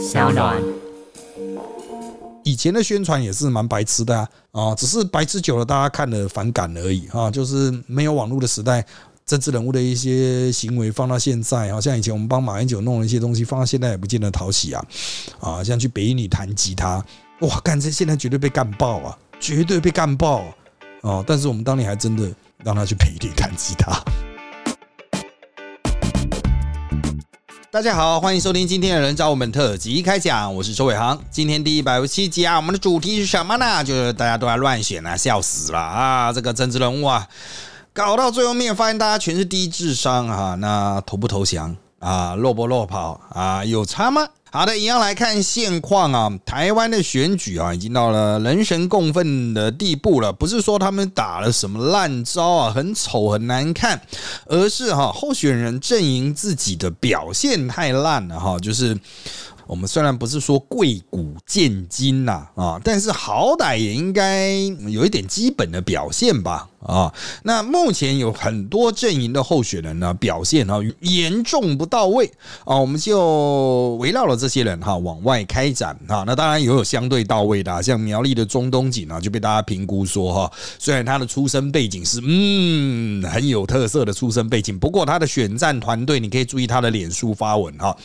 [0.00, 0.56] 小暖。
[2.42, 7.30] 以前的宣传也是蛮白痴的啊，啊，只是白痴久了，大家看了反感而已啊。
[7.30, 8.84] 就是没有网络的时代，
[9.26, 14.82] 政治人物的一些行为放到现在，好像以前我们帮马英九弄了一些东西，放到现在也不见得讨喜啊。
[15.38, 17.04] 啊，像去北一女弹吉他，
[17.42, 20.42] 哇，干这现在绝对被干爆啊，绝对被干爆
[21.02, 21.22] 啊！
[21.26, 22.32] 但是我们当年还真的
[22.64, 24.02] 让他去北一女弹吉他。
[27.72, 31.16] 大家好，欢迎收听今天的人找我们特辑开讲，我是周伟航。
[31.30, 33.84] 今天第一百五十七集啊，我们的主题是什么呢？
[33.84, 36.32] 就是大家都在乱选啊，笑死了啊！
[36.32, 37.28] 这个政治人物啊，
[37.92, 44.26] 搞到最后面发现大家全是低智商啊，那投不投降啊，落不落跑啊，有差吗？
[44.50, 46.32] 好的，一样来看现况啊。
[46.44, 50.32] 台湾的选举啊，已经到了人神共愤的地步了。
[50.32, 54.00] 不是说他们打了什么烂招啊，很丑很难看，
[54.46, 58.98] 而是哈候选人阵营自己的表现太烂了哈，就是。
[59.66, 64.50] 我们虽然不是说贵古见今呐啊，但是好歹也应该
[64.88, 67.12] 有一点基本的表现吧啊。
[67.42, 72.30] 那目前有很多阵营的候选人呢，表现呢严重不到位
[72.64, 76.24] 啊，我们就围绕了这些人哈往外开展啊。
[76.26, 87.96] 那当然也有相对到位的，像苗栗的中东锦啊，就被大家评估说哈，虽然他的出身背景是嗯很有特色的出身背景，不过他的选战团队，你可以注意他的脸书发文哈，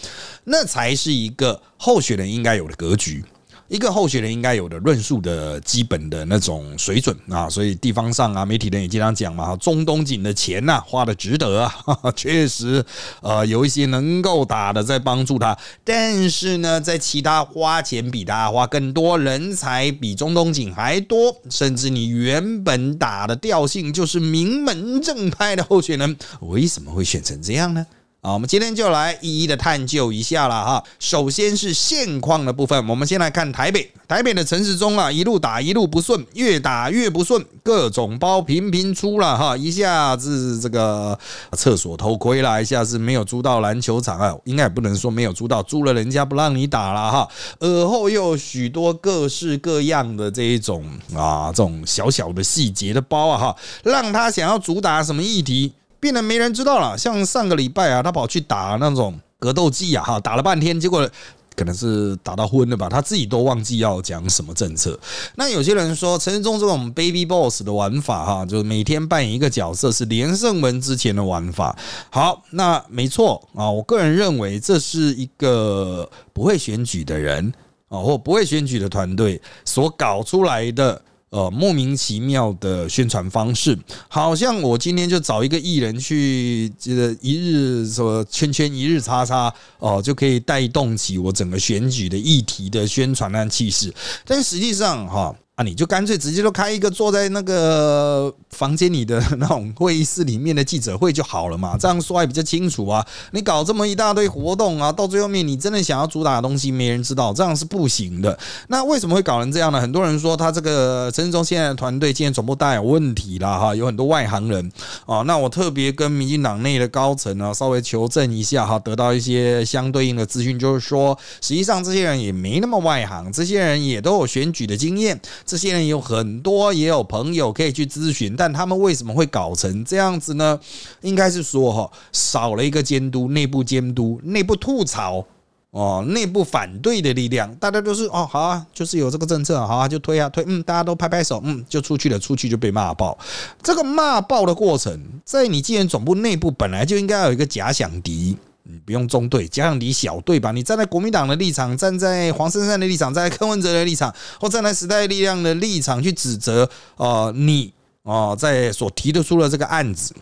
[0.44, 1.62] 那才是一个。
[1.78, 3.24] 候选人应该有的格局，
[3.68, 11.74] 一个候选人应该有的论述的基本的那种水准啊，所以地方上啊，媒体人也经常讲嘛，中东锦的钱呐花的值得啊，
[12.16, 12.86] 确实，
[13.22, 27.86] 呃，有一些能够打的在帮助他，但是呢，在其他花钱比他花更多，人才比中东锦还多，甚至你原本打的调性就是名门正派的候选人，为什么会选成这样呢？
[28.26, 30.84] 啊，我们今天就来一一的探究一下了哈。
[30.98, 33.88] 首先是现况的部分，我们先来看台北。
[34.08, 39.56] 台北的城市中啊，一路打一路不顺，越打越不顺，各种包频频出了哈。
[39.56, 41.16] 一下子这个
[41.52, 47.28] 厕所偷窥了，一下子没有租到篮球场啊，应该也不能说没有租到，租了人家不让你打了哈。
[47.60, 50.84] 而后又许多各式各样的这一种
[51.16, 55.72] 啊，这种小小的细节的包啊哈，让他想要主打什么议题。
[56.06, 56.96] 变得没人知道了。
[56.96, 61.10] 像上个礼拜啊，他跑去打那种格斗技啊，哈，打了半天，结果
[61.56, 65.00] 可能是打到昏了吧，他自己都忘记要讲什么政策。
[65.34, 71.76] 那有些人说，陈世忠这种 baby boss 的玩法，哈，就是每天扮演一个角色，是连胜文之前的玩法。
[72.12, 77.52] 好，那没错啊，我个人认为这是一个不会选举的人
[77.90, 81.02] 啊，或不会选举的团队所搞出来的。
[81.36, 93.94] 呃，莫名其妙的宣传方式，好像我今天就找一个艺人去，这个一日什么圈圈一日叉叉哦，就可以带动起我整个选举的议题的宣传和气势，
[94.26, 95.36] 但实际上哈。
[95.56, 103.06] 啊，你就干脆直接就开一个坐在那个房间里的那种会议室里面的记者会就好了嘛，这样说还比较清楚啊。
[103.32, 108.38] 你搞这么一大堆活动啊，到最后面你真的想要主打的东西没人知道，这样是不行的。
[108.68, 109.80] 那为什么会搞成这样呢？
[109.80, 114.70] 很多人说他这个陈志忠现在的团队今天总部大有问题了哈，有很多外行人
[115.06, 115.22] 啊。
[115.22, 125.18] 那我特别跟民进党内的高层呢稍微求证一下哈，得到一些相对应的资讯，就是说实际上这些人也没那么外行，这些人也都有选举的经验。
[125.46, 130.60] 这些人有很多，也有朋友可以去咨询，但他们为什么会搞成这样子呢？
[131.02, 135.24] 应该是说哈，少了一个监督，内部监督，内部吐槽
[135.72, 143.18] 哦，内部反对的力量，大家都是哦，好啊，就是有这个政策，好啊，就推啊推，嗯，大家都拍拍手，嗯，就出去了，出去就被骂爆。
[143.62, 148.38] 这个骂爆的过程，在你既然总部内部本来就应该有一个假想敌。
[148.68, 150.52] 你不用中队，加上你小队吧。
[150.52, 156.68] 你站在国民党的立场，站在黄珊珊的立场，站在柯文哲的立场，或站在时代力量的立场去指责
[156.98, 157.72] 啊，你
[158.04, 160.16] 啊，在所提得出的这个案子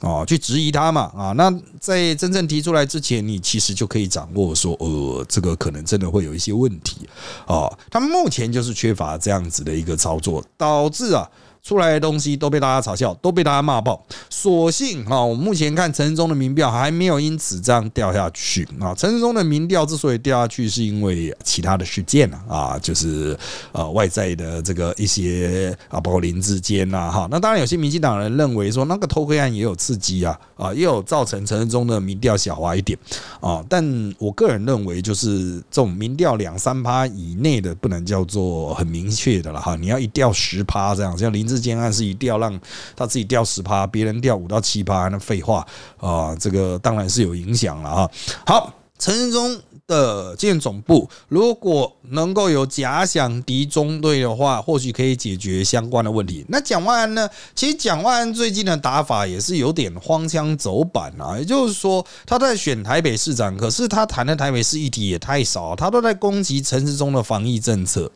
[0.00, 1.32] 啊，去质疑他嘛啊。
[1.38, 7.08] 那在真正提出来之前，你其实就可以掌握说，呃，这个可能真的会有一些问题
[7.46, 7.66] 啊。
[7.90, 11.26] 他们目前就是缺乏这样子的一个操作，导致啊。
[11.66, 14.00] 出来的东西都被大家嘲笑，都被大家骂爆。
[14.30, 18.94] 所幸啊，我目前看陈忠的民调还没有因此这样掉下去啊。
[18.94, 23.36] 陈忠的民调之所以掉下去，是因为其他的事件啊，啊，就是
[23.72, 27.26] 呃外在的这个一些啊，包括林志坚呐，哈。
[27.32, 32.96] 那当然有些民进党人认为说，那个偷窥案也有刺激啊，啊，也有造成陈忠的民调小滑一点
[33.40, 33.60] 啊。
[33.68, 39.74] 但我个人认为，就是这种民调两三趴以内的，不能叫做很明确的了哈。
[39.74, 41.55] 你要一掉十趴这样，像林志。
[41.56, 42.60] 事件案是一定要让
[42.94, 45.66] 他自己掉十趴，别人掉五到七趴，那废话
[45.96, 48.10] 啊，这个当然是有影响了啊。
[48.44, 56.44] 好，陈仁忠的建总部如果能够有假想敌中队的话，或许可以解决相关的问题。
[56.48, 57.28] 那蒋万安呢？
[57.54, 68.10] 其实蒋万安最近的打法也是有点荒腔走板啊，也就是说他在选台北市长，可是他谈的台北市议题也太少，他都在攻击陈时中的防疫政策。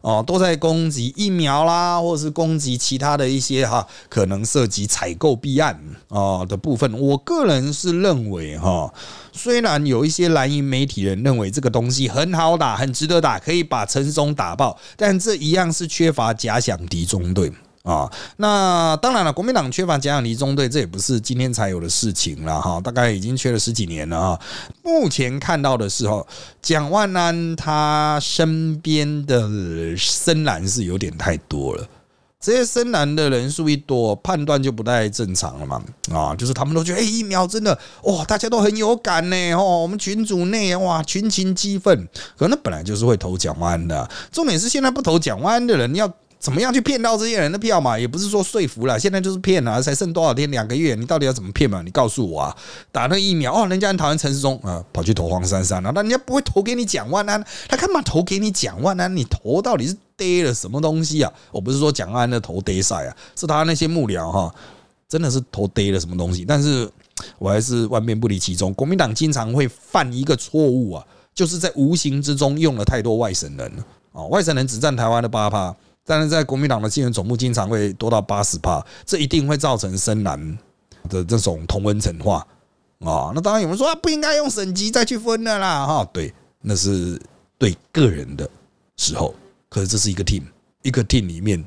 [0.00, 5.78] 哦，都在攻击疫苗啦，或者是攻击其他的一些哈，可能涉及采购弊案
[6.08, 6.92] 啊的部分。
[6.98, 8.92] 我个人是认为哈，
[9.32, 17.52] 虽然有一些蓝营媒体人认为这个东西很好打，很值得打，可以把陈松打爆，但这一样是缺乏假想敌中队。
[17.82, 24.40] 啊，那当然了，国民党缺乏假想敌中队，这也不是今天才有的事情了哈，大概已经缺了十几年了啊。
[24.82, 26.26] 目前看到的时候，
[26.60, 29.48] 蒋万安他身边的
[29.96, 31.88] 深蓝是有点太多了，
[32.38, 35.82] 这些深蓝的人数一多，判断就不太正常了嘛。
[36.12, 42.06] 啊，就是他们都觉得，哎，疫苗真的哇，大家都很有感呢，哦，我们群组内哇，群情激愤，
[42.36, 46.12] 可能本来就是会投蒋万安的，重点是现在不投蒋万安的人要。
[46.40, 47.98] 怎么样去骗到这些人的票嘛？
[47.98, 49.78] 也不是说说服了，现在就是骗啊！
[49.78, 50.50] 才剩多少天？
[50.50, 51.82] 两个月，你到底要怎么骗嘛？
[51.82, 52.56] 你告诉我啊！
[52.90, 59.14] 打那疫苗哦，人家很讨厌陈世忠啊，跑去投黄珊珊了，那人家不会投给你蒋万安，他干嘛投给你蒋万安？
[59.14, 61.30] 你投到底是跌了什么东西啊？
[61.52, 64.54] 我不是说蒋万安的投跌赛啊，是他那些幕僚哈，
[65.10, 66.46] 真的是投跌了什么东西？
[66.48, 66.90] 但是
[67.38, 73.70] 我还是万变不离其中，国民党经常会犯一个错误啊，就是在无形之中用了太多外省人
[74.14, 75.76] 啊，外省人只占台湾的八趴。
[76.10, 80.58] 但是在国民党的竞选总部经常会多到八十趴，这一定会造成深蓝
[81.08, 82.44] 的这种同温层化
[82.98, 83.30] 啊。
[83.32, 87.16] 那当然有人说不应该用省级再去分的啦，哈，对，那是
[87.58, 88.50] 对个人的
[88.96, 89.32] 时候。
[89.68, 90.42] 可是这是一个 team，
[90.82, 91.64] 一个 team 里面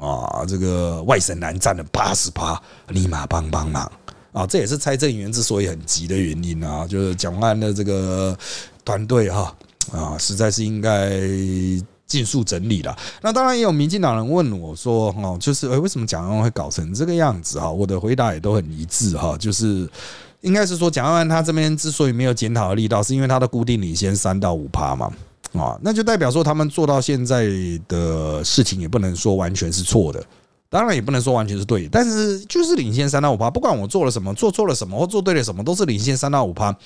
[0.00, 2.58] 啊，这个外省蓝占了八十趴，
[2.88, 3.92] 立马帮帮忙
[4.32, 4.46] 啊。
[4.46, 8.34] 这也是蔡正元之所以很急的原因啊，就是蒋万的这个
[8.82, 9.54] 团队哈
[9.92, 11.20] 啊，实在是应该。
[12.14, 12.96] 尽速整理了。
[13.20, 19.88] 那当然也有民进党人问我说：“哦，就是诶，为什么蒋万安会搞成这个样子？”哈，我的回答也都很一致哈，就是
[20.42, 25.12] 应该是说蒋万安他这边之所以没有检讨的力道，是因为他的固定领先三到五趴嘛，
[25.54, 27.48] 啊，那就代表说他们做到现在
[27.88, 30.24] 的事情也不能说完全是错的，
[30.70, 36.76] 当然也不能说完全是对，但是就是领先三到五趴，不管我做了什么，做错了什么或做对了什么，都是领先三到五趴。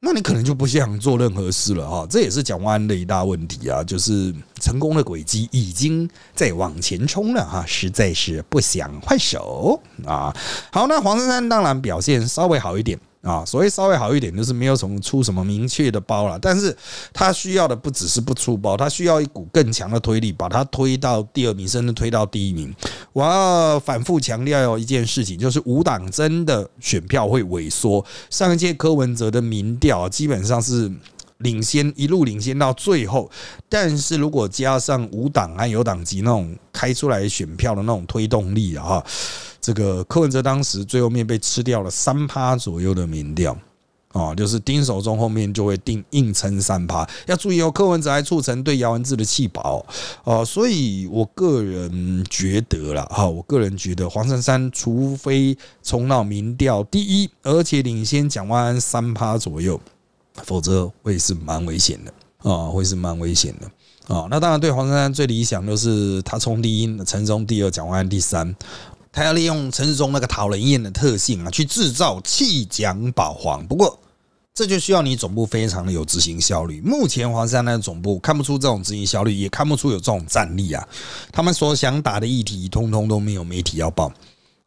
[0.00, 10.34] 那你可能就不想做任何事了哈，这也是蒋万安的一大问题啊，就是成功的轨迹已经在往前冲了哈，实在是不想换手啊。
[10.70, 12.98] 好，那黄珊珊当然表现稍微好一点。
[13.20, 16.74] 啊，所谓稍微好一点，就是没有什么出什么明确的包了，但是
[17.12, 22.72] 他需要的不只是不出包，他需要一股更强的推力，把他推到第二名，甚至推到第一名。
[23.12, 28.04] 我要反复强调一件事情，就是无党真的选票会萎缩。
[28.30, 30.90] 上一届柯文哲的民调基本上是
[31.38, 33.28] 领先，一路领先到最后，
[33.68, 39.04] 但是如果加上无党和有党籍那种开出来选票的那种推动力啊。
[39.68, 43.54] 这个柯文哲当时最后面被吃掉了三趴左右的民调，
[44.12, 47.06] 啊，就是丁守中后面就会定硬撑三趴。
[47.26, 49.84] 要注意哦，柯文哲还促成对姚文智的弃保
[50.24, 59.78] 哦，所以我个人觉得啦，哈，我个人觉得黄珊珊除非冲到民调第一，而且领先蒋万安三趴左右，
[60.44, 64.26] 否则会是蛮危险的啊，会是蛮危险的啊。
[64.30, 68.56] 那当然，对黄珊珊最理想就是他冲第一，陈忠第二，蒋万安第三。
[69.12, 73.66] 他要利用陈世忠那个讨人厌的特性啊，去制造弃蒋保皇。
[73.66, 73.98] 不过，
[74.54, 76.80] 这就需要你总部非常的有执行效率。
[76.80, 80.86] 目前黄山那个总部看不出这种执行效率，也看不出有这种战力啊。
[81.32, 84.12] 他们所想打的议题，通通都没有媒体要报。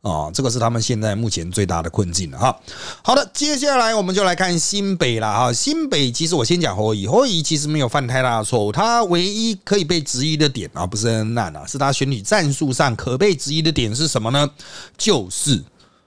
[0.02, 2.60] 啊，这个是他们现在目前最大的困境了哈。
[3.04, 5.54] 好的，接下来我们就来看新北了哈。
[5.54, 14.50] 新北其实我先讲侯乙，侯乙其实没有犯太大的错误，他唯一可以被质疑的点啊，不是很难啊，是他选举战术上可被质疑的点是什么呢？
[14.98, 15.64] 就是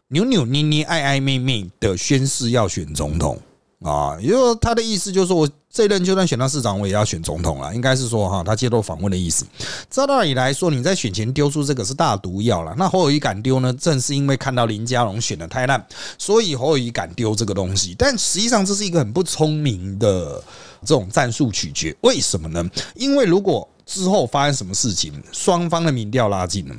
[0.08, 3.40] 扭扭捏捏、爱爱妹妹的宣誓要选总统。
[3.84, 7.74] 啊，也就他的意思就是说，我这任就算选到市长，我也要选总统了。
[7.74, 9.44] 应该是说哈，他接受访问的意思。
[9.90, 12.74] 照道理来说，你在选前丢出这个是大毒药了。
[12.78, 13.70] 那侯友谊敢丢呢？
[13.74, 15.86] 正是因为看到林佳龙选的太烂，
[16.16, 17.94] 所以侯友谊敢丢这个东西。
[17.98, 20.42] 但实际上这是一个很不聪明的
[20.80, 21.94] 这种战术取决。
[22.00, 22.66] 为什么呢？
[22.94, 26.74] 因为如果之后发生什么事情，双方的民调拉近了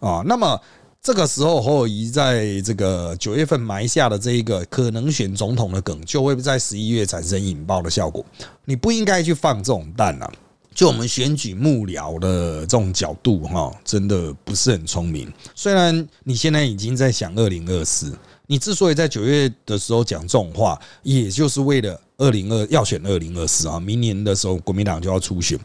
[0.00, 0.60] 啊，那么。
[1.02, 8.24] 这个时候，侯友谊在这个九月份埋下的这一个可能选总统的梗，就会在十一月产生引爆的效果。
[8.64, 10.32] 你不应该去放这种弹啊！
[10.72, 15.28] 就我们选举幕僚的这种角度，哈，真的不是很聪明。
[15.56, 18.16] 虽然你现在已经在想二零二四，
[18.46, 22.00] 你之所以在九月的时候讲这种话，也就是为了。
[22.18, 25.58] 二零二要选二零二四啊，明年的时候国民党就要初选，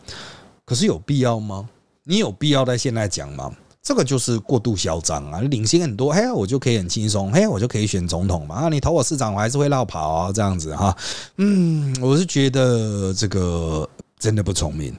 [0.66, 1.70] 可是有必要吗？
[2.04, 3.56] 你有必要在现在讲吗？
[3.88, 5.40] 这个就是过度嚣张啊！
[5.40, 8.56] 领先很多，嘿，我就可以很轻松，嘿，我就可以选总统嘛！
[8.56, 10.94] 啊，你投我市长，我还是会绕跑啊，这样子哈。
[11.38, 13.90] 嗯，我是觉得这个
[14.20, 14.94] 真的不聪明。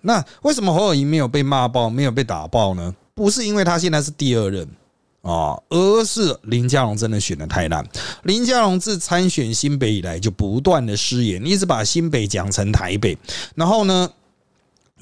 [0.00, 2.92] 那为什么侯友谊没有被骂爆，没有被打爆呢？
[3.14, 4.68] 不是因为他现在是第二任
[5.20, 7.86] 啊，而是林佳龙真的选的太烂。
[8.24, 13.16] 林佳龙自参选新北以来，就不断的失言，一直把新北讲成台北，
[13.54, 14.10] 然后呢？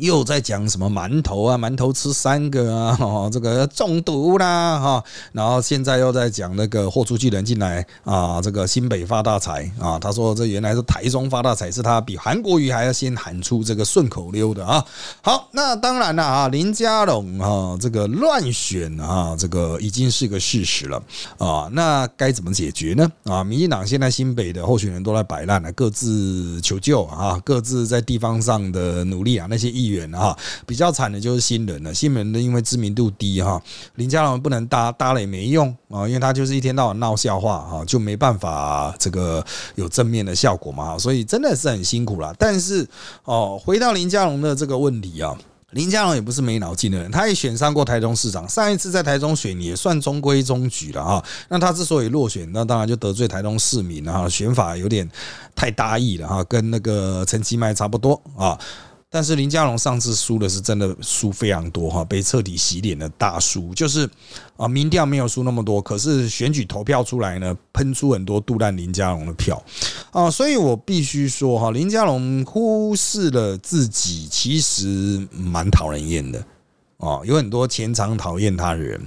[0.00, 2.98] 又在讲什么馒头啊，馒头吃三个啊，
[3.30, 14.84] 这个中毒啦哈，然后现在又在讲那个豁出去人进来啊，这个新北发大财啊，他说这原来是台中发大财，是他比韩国瑜还要先喊出这个顺口溜的啊。
[15.20, 21.02] 好，那当然了啊，林佳龙啊，这个乱选啊，这个已经是个事实了
[21.36, 21.68] 啊。
[21.72, 23.06] 那该怎么解决呢？
[23.24, 31.92] 啊，民进党现在新北的候选人都在摆烂了，各自求救啊，各自在地方上的努力啊，那些议员啊，比较惨的就是新人了。
[31.92, 33.60] 新人的因为知名度低哈，
[33.96, 39.44] 林佳龙不能搭，搭了也没用啊，因为他就是一天到晚闹笑话哈，就没办法这个
[39.74, 42.34] 有正面的效果嘛，所以真的是很辛苦了。
[42.38, 42.86] 但是
[43.24, 45.36] 哦，回到林佳龙的这个问题啊，
[45.72, 51.24] 林佳龙也不是没脑筋的人，他也选上过台中市长，上一次在台中选也算中规中矩了啊。
[51.48, 55.08] 那他之所以落选，那当然就得罪台中市民了哈，选法有点
[55.54, 58.58] 太大意了哈，跟那个陈其迈差不多啊。
[59.12, 64.08] 但是林佳龙上次输的是真的输非常多哈，被彻底洗脸的大输，就是
[64.56, 69.60] 啊，民调没有输那么多，可是选举投票出来呢，喷出很多杜烂林佳龙的票。
[70.12, 76.38] 啊，所以我必须说哈，林佳龙忽视了自己，其实蛮讨人厌的。
[76.98, 79.00] 啊，有很多前场讨厌他的人。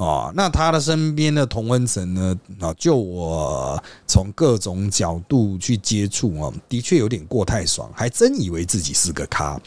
[0.00, 2.34] 哦，那他的身边的同温层呢？
[2.58, 9.60] 啊，就我从各种角度去接触哦，的确有点过太爽，还真以为自己是个咖。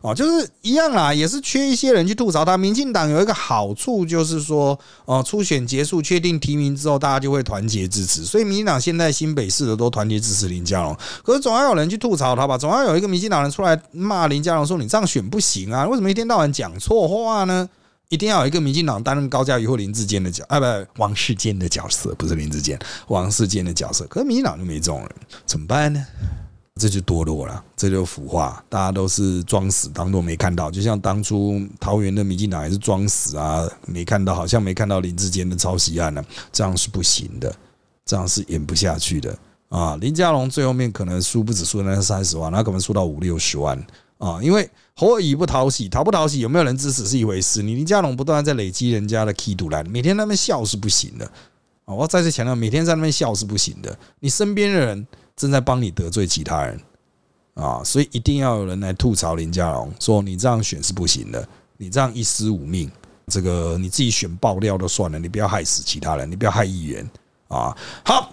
[0.00, 2.56] 哦，就是一样啦，也是缺一些人去吐槽他。
[2.56, 8.24] 民进党有一个好处就是说，哦，初选结束确定提名之后，大家就会团结支持。
[8.24, 10.96] 所以民进党现在新北市的都团结支持林佳龙。
[11.24, 12.56] 可是总要有人去吐槽他吧？
[12.56, 15.84] 总要有一个民进党人出来骂林佳龙，说你这样选不行啊？
[15.88, 17.68] 为什么一天到晚讲错话呢？
[18.10, 20.66] 一定要有一个民进党担任高嘉瑜或林志坚的角，啊不，
[21.00, 22.76] 王世坚的角色，不是林志坚，
[23.06, 24.04] 王世坚的角色。
[24.06, 25.10] 可是民进党就没这种人，
[25.46, 26.04] 怎么办呢？
[26.74, 30.72] 这就堕落了，这就腐化，大家都是装死，当做没看到。
[30.72, 37.54] 就像当初桃园的民进党也是装死啊，没看到，好像没看到林志坚的抄袭案呢，这样是不行的，
[38.04, 39.38] 这样是演不下去的
[39.68, 39.96] 啊。
[40.00, 43.80] 林佳龙最后面可能输不止输那三十万，他可能输到五六十万。
[44.20, 47.62] 啊，因为侯友不讨喜，讨不讨喜，有没有人支持是一回事。
[47.62, 51.24] 你林佳龙不断在累积人家的 key 度来，每天在那边笑是不行的
[51.86, 51.94] 啊！
[51.94, 53.98] 我再次强调，每天在那边笑是不行的。
[54.18, 56.78] 你身边的人正在帮你得罪其他人
[57.54, 61.48] 啊，所以一定要有人来吐槽林佳龙，说你这样选是不行的，
[61.78, 62.90] 你这样一失五命，
[63.28, 67.10] 这个你自己选爆料都算了，你不要害死其他人，你不要害议员
[67.48, 67.74] 啊！
[68.04, 68.30] 好。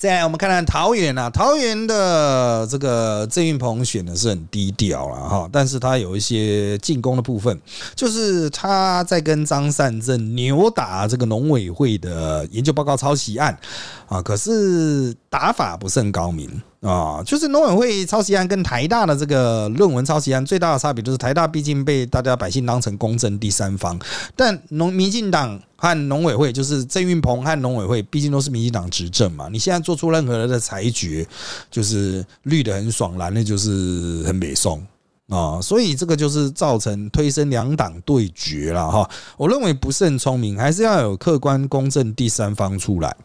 [0.00, 7.60] 再来，我们看看桃园啊，桃园的这个郑运鹏选的是很低调了哈，但是他有一些进攻的部分，
[7.94, 13.54] 就是他在跟张善政扭打这个农委会的研究报告抄袭案
[14.10, 16.50] 啊，可是打法不甚高明。
[16.80, 23.98] 啊，就是农委会抄袭案跟台大的这个论文抄袭案最大的差别，就是台大毕竟被大家百姓当成公正第三方，
[24.34, 31.26] 但农民进党和农委会，就是郑运鹏和农委会，毕竟都是民进党执政嘛，你现在做出任何的裁决，
[31.70, 34.82] 就是绿的很爽，蓝的就是很北宋。
[35.30, 39.08] 啊，所以这个就是造成推升两党对决了哈。
[39.36, 43.16] 我认为不是很聪明，还是要有客观公正第三方出来。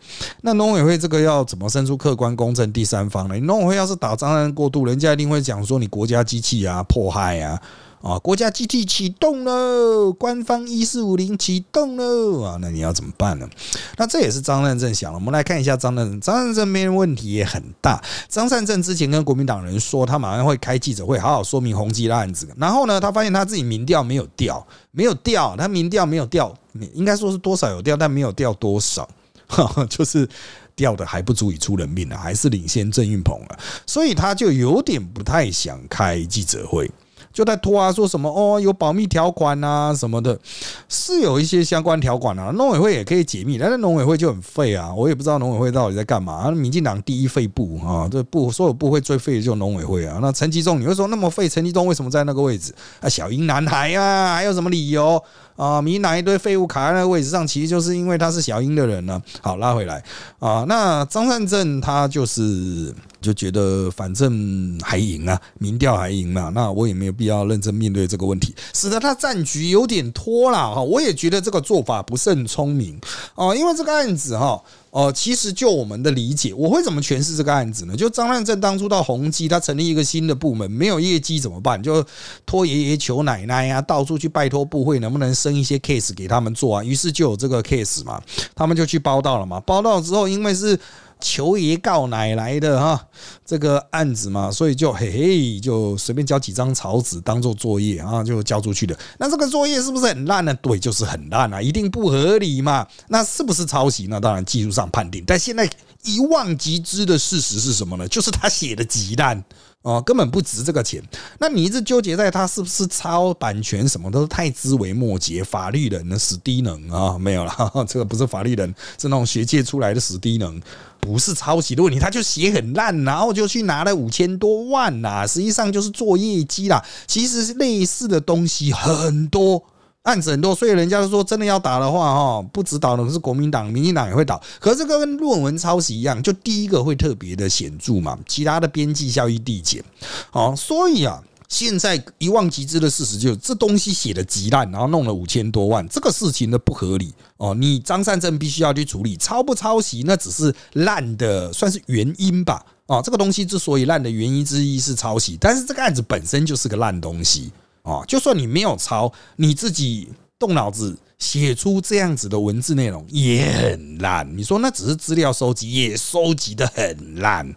[0.41, 3.35] 那农委会这个要怎么生出客观公正第三方呢？
[3.39, 7.59] 农委会要是打张案过度，人家一定会讲说你国家机器啊，迫害啊。
[8.05, 13.49] 啊，国家机器启动了，官方一四五零启动了啊，那你要怎么办呢？
[13.97, 15.17] 那这也是张善政想了。
[15.17, 17.99] 我们来看一下张善政，张善政这边问题也很大。
[18.29, 22.47] 张善政之前跟国民党人说，他马上会开记者会，好好说明宏基的案子。
[22.57, 26.53] 然后呢，他发现他自己民调没有掉，没有掉，他民调没有掉，
[26.93, 29.09] 应该说是多少有掉，但没有掉多少，
[29.89, 30.29] 就是
[30.75, 33.57] 掉的还不足以出人命啊，还是领先郑运鹏了，
[33.87, 36.87] 所以他就有点不太想开记者会。
[37.35, 40.39] 就在拖啊，说什么哦，有保密条款啊什么的，
[40.87, 42.49] 是有一些相关条款啊。
[42.55, 46.49] 农委会也可以解密，但是农委会就很废啊，我也不知道农委会到底在干嘛。
[46.49, 50.19] 民进党第一废部啊，这部所有部会最废的就是农委会啊。
[50.21, 51.49] 那陈吉仲，你会说那么废？
[51.49, 53.09] 陈吉仲为什么在那个位置啊？
[53.09, 55.21] 小英男孩啊，还有什么理由
[55.57, 59.21] 啊，民哪一堆废物卡在那个位置上，其实就是因为他是小英的人呢。
[59.41, 60.01] 好，拉回来
[60.39, 62.93] 啊，那张善政他就是
[63.25, 70.81] 就觉得反正还赢啊，民调还赢嘛，那我也没有必要认真面对这个问题，使得他战局有点拖了哈。
[70.81, 72.99] 我也觉得这个做法不是很聪明
[73.33, 74.61] 哦，因为这个案子哈。
[74.91, 77.93] 哦，其实就我们的理解，我会怎么诠释这个案子呢？
[77.97, 81.83] 就张善政当初到宏基，他成立一个新的部门，没有业绩怎么办？
[81.83, 82.01] 就
[82.45, 86.81] 托爷爷求奶奶呀，到处去拜托部会，能不能升一些 case 给他们做啊？
[86.81, 88.21] 于是就有这个 case 嘛，
[88.55, 89.59] 他们就去报道了嘛。
[89.59, 90.79] 报道之后，因为是。
[91.19, 93.07] 求爷告奶来的哈，
[93.45, 98.97] 这个案子嘛，所以就嘿嘿，就随便交几张草纸当做作业啊，就交出去的。
[99.17, 100.53] 那这个作业是不是很烂呢？
[100.55, 102.85] 对，就是很烂啊，一定不合理嘛。
[103.07, 104.07] 那是不是抄袭？
[104.07, 105.69] 呢当然技术上判定，但现在
[106.03, 108.07] 一望即知的事实是什么呢？
[108.07, 109.43] 就是他写的极烂。
[109.85, 110.99] 哦，根本不值这个钱。
[111.37, 115.43] 那你一直纠结在他是不是抄版权，什么都是太枝微末节。
[115.43, 117.53] 法律人的死低能啊，没有了，
[117.87, 120.59] 这个不是法律人，是那种学界出来的死低能，
[120.99, 126.83] 不是抄袭的问题，他就写很烂，然后就去拿了五千多万呐，实际上就是做业绩啦。
[127.05, 129.63] 其实类似的东西很多。
[130.05, 134.41] 案子很多，所以人家说真的要打的话，哈，不止倒的是国民党，民进党也会倒。
[134.59, 139.83] 可是这个跟论文抄袭一样，就第一个会特别的显著嘛，其他的边际效益递减。
[140.31, 141.19] 哦，所以啊，
[141.49, 147.55] 现在一望即知的事实就是，这东西写的极烂，然后弄了五千多万，这个事情的不合理哦。
[147.55, 152.63] 你张善政必须要去处理，抄不抄袭那只是烂的，算是原因吧。
[152.85, 157.51] 哦，这个东西之所以烂的原因之一是抄袭，但是这个案子本身就是个烂东西。
[157.85, 164.27] 哦，就算你没有抄，你自己动脑子写出这样子的文字内容也很烂。
[164.35, 167.55] 你说那只是资料收集，也收集的很烂，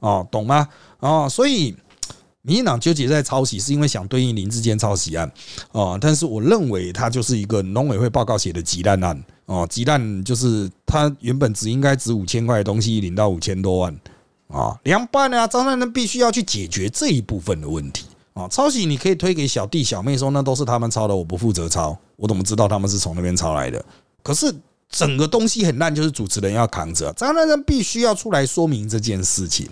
[0.00, 0.68] 哦，懂吗？
[1.00, 1.74] 哦，所以
[2.42, 5.32] 民进党纠结在抄袭，是因为想对应林志坚抄袭案，
[5.70, 13.98] 哦，但是我认为他就是一个农委会报告写的极烂案，哦，极烂就是他原本只应该值五千块的东西，领到五千多万，
[14.48, 18.04] 啊，凉拌啊，张善人必须要去解决这一部分的问题。
[18.34, 23.84] 啊，抄袭你可以推给小弟小妹说，那都是他们抄的，我不负责抄，我怎么知道他们是从那边抄来的？
[24.22, 24.54] 可是
[24.88, 29.68] 整个东西很烂，就是主持人要扛着，张三三必须要出来说明这件事情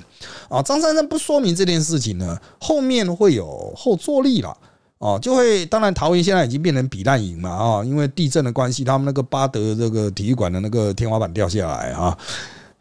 [0.49, 0.62] 啊！
[0.62, 4.57] 张三三不说明这件事情呢，后面会有后坐力了
[4.99, 12.16] 哦，就会当然桃园现在已经变成比烂营嘛啊，因为地震的关系，他们那个巴德这个体育馆的那个天花板掉下来啊。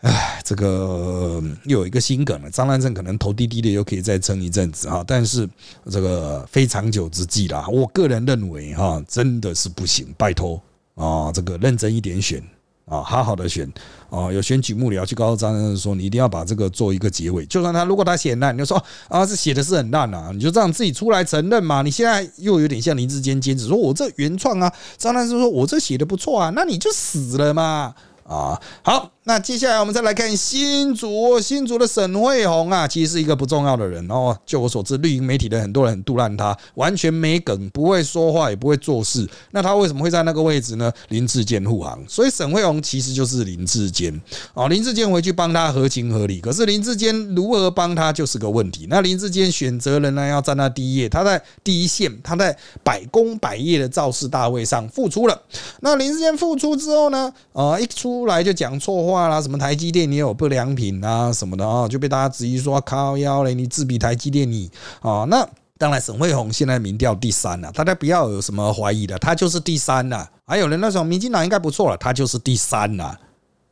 [0.02, 2.50] 唉，这个又有一个新梗了。
[2.50, 5.48] 张兰正可能头低低的，又可以再撑一阵子哈，但是
[5.92, 7.68] 这个非长久之计啦。
[7.68, 10.62] 我个人认为哈，真的是不行，拜托
[10.96, 12.42] 啊，这个认真一点选
[12.86, 13.70] 啊，好好的选
[14.10, 14.32] 啊。
[14.32, 17.46] 有选举幕僚去告诉张兰正说，你一定要把这个做一个结尾。
[17.46, 21.82] 就算他如果他写烂，你就说啊，这写的是很烂啊，你就这样自己出来承认嘛。
[21.82, 27.94] 你现在又有点像林志坚坚持说我这原创啊，张兰正说我这写的不错啊，那你就死了嘛
[28.30, 29.12] 啊，好。
[29.26, 34.36] 那接下来我们再来看新竹，新竹的沈慧红啊，其实是一个不重要的人哦。
[34.44, 39.30] 就我所知，绿营媒体的很多人很杜烂他，完全没梗，不会说话，也不会做事。
[39.52, 40.92] 那他为什么会在那个位置呢？
[41.10, 44.20] 林志坚护航，所以沈慧红其实就是林志坚
[44.56, 44.68] 哦。
[44.68, 48.88] 林志坚回去帮他合情合理，可是林志坚如何帮他就是个问题。
[48.90, 55.40] 那林志坚选择仍然要站在第一页，他在第一线，他在百工百业的造势大会上付出了。
[55.82, 57.32] 那林志坚付出之后呢？
[57.54, 59.30] 啊，一出出来就讲错话。
[59.30, 64.70] 啦，什么台积电你有不良品啊什么的啊，就被大家质疑说靠腰嘞，你自比台积电你
[65.02, 65.26] 啊？
[65.30, 70.30] 那当然，沈惠宏现在民调第三了，大家不要有什么怀疑的，他就是第三了。
[70.46, 73.18] 还有人那时候民进党应该不错了，他就是第三了，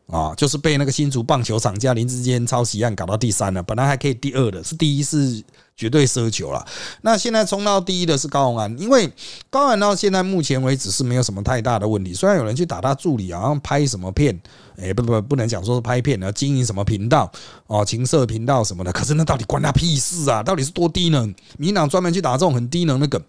[0.08, 5.44] 啊就是被那个新竹棒球场家林志坚抄袭案搞到第三了，本来还可以第二的，是第一是。
[5.78, 6.66] 绝对奢求了。
[7.04, 9.08] 那现在冲到第一的是高宏安，因为
[9.48, 12.16] 高宏安到现在目前为止是没有什么太大的问题。
[12.16, 14.36] 虽然有人去打他助理，好像拍什么片，
[14.80, 17.30] 哎，不不不能讲说是拍片，要经营什么频道
[17.66, 18.92] 哦，情色频道什么的。
[18.92, 20.44] 可是那到底关他屁事啊？
[20.44, 21.34] 到底是多低能？
[21.58, 23.20] 民党专门去打这种很低能的梗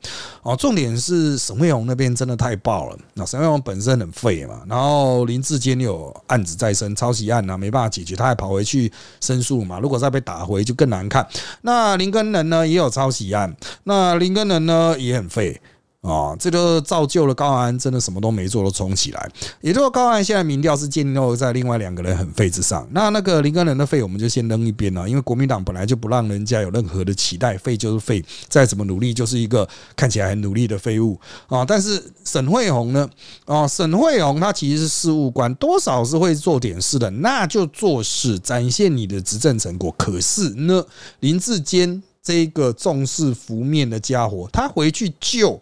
[0.43, 0.55] 哦。
[0.55, 2.99] 重点是沈惠宏那边真的太爆了。
[3.15, 9.81] 那沈惠宏本身很废嘛，然后林志坚有案子在身，抄袭案啊没办法解决，他还跑回去申诉嘛。
[9.81, 11.27] 如果再被打回就更难看。
[11.63, 15.59] 那林根人呢也有抄袭案，那林根人呢也很废。
[16.01, 19.29] 啊，这就造就了高安真的什么都没做都冲起来，
[19.61, 22.87] 也就是说高安现在民调是建立在另外两个人很废之上。
[22.93, 31.65] 那那个林根人的废我们就先扔一边了，因为国民党本来就不让人家有任何的期待，废就是废，再怎么努力就是一个看起来很努力的废物啊。
[31.65, 33.11] 但是沈惠宏呢？
[33.45, 39.93] 啊，沈惠宏他其实是事务官，多少是会做点事的，那就做事展现你的执政成果。
[39.99, 40.87] 可是呢，
[41.19, 45.61] 林志坚这个重视浮面的家伙，他回去救。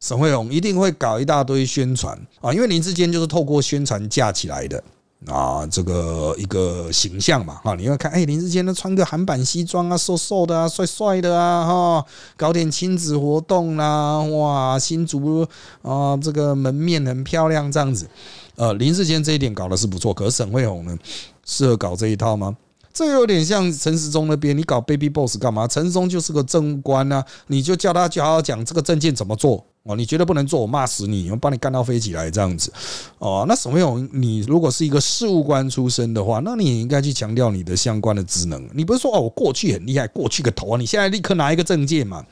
[0.00, 4.82] 沈惠宏一定会搞一大堆宣传啊，因为林志坚就是透过宣传架起来的。
[5.26, 12.06] 啊，这个一个形象嘛，啊，你要看，哎，林志坚呢穿个韩版西装啊，瘦瘦的啊，帅帅的啊，哈，
[12.38, 15.46] 搞点亲子活动啦，哇，新竹
[15.82, 18.08] 啊，这个门面很漂亮，这样子，
[18.56, 20.96] 呃，林志坚这一点搞的是不错，可是沈惠宏呢，
[21.44, 22.56] 适合搞这一套吗？
[22.94, 25.68] 这有点像陈时中那边，你搞 Baby Boss 干嘛？
[25.68, 29.62] 陈时中就是个政务官啊，你就叫他去好好讲这个证件怎么做。
[29.84, 31.30] 哦，你觉得不能做，我骂死你！
[31.30, 32.70] 我把你干到飞起来这样子。
[33.18, 38.68] 哦，那沈惠勇，你如果是一个事务官出身的话，那你应该去强调你的相关的职能。
[38.74, 40.78] 你不是说哦，我过去很厉害，过去个头啊！
[40.78, 42.22] 你现在立刻拿一个证件嘛，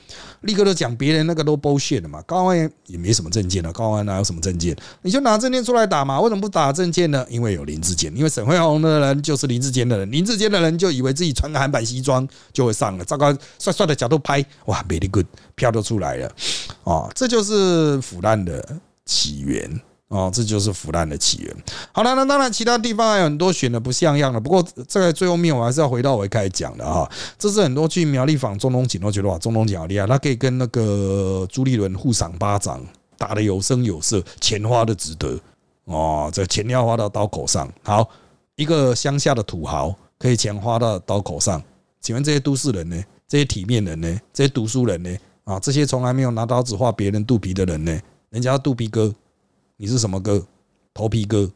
[0.43, 2.21] 立刻都讲别人那个都 bullshit 的嘛。
[2.27, 4.77] 高安也没什么证件了，高安哪有什么证件？
[5.01, 6.21] 你就拿证件出来打嘛。
[6.21, 7.25] 为什么不打证件呢？
[7.31, 16.31] 因为有林志坚，因为沈惠宏的人就是林志坚的人，林志坚的人就以为自己穿个韩版西装就会上了，糟糕，帅帅的角度拍，哇，very good，票都出来了。
[16.85, 18.61] 哦，这就就是腐烂的
[19.05, 21.57] 起源哦，这就是腐烂的起源。
[21.93, 32.85] 好了，那当然其他地方还有很多选的不像样的，不过在最后面我还是要回到我一开始讲的哈，这是很多去苗栗访中东锦都觉得哇，中东锦好厉害，他可以跟那个朱立伦互赏巴掌，
[33.17, 35.39] 打的有声有色，钱花的值得
[35.85, 37.73] 哦，这钱要花到刀口上。
[37.85, 38.09] 好，
[38.57, 41.63] 一个乡下的土豪可以钱花到刀口上，
[42.01, 43.01] 请问这些都市人呢？
[43.29, 44.21] 这些体面人呢？
[44.33, 45.17] 这些读书人呢？
[45.49, 47.99] 啊，这些从来没有拿刀子划别人肚皮的人呢？
[48.29, 49.11] 人家肚皮哥，
[49.79, 50.45] 你是什么哥？
[50.93, 51.51] 头皮哥？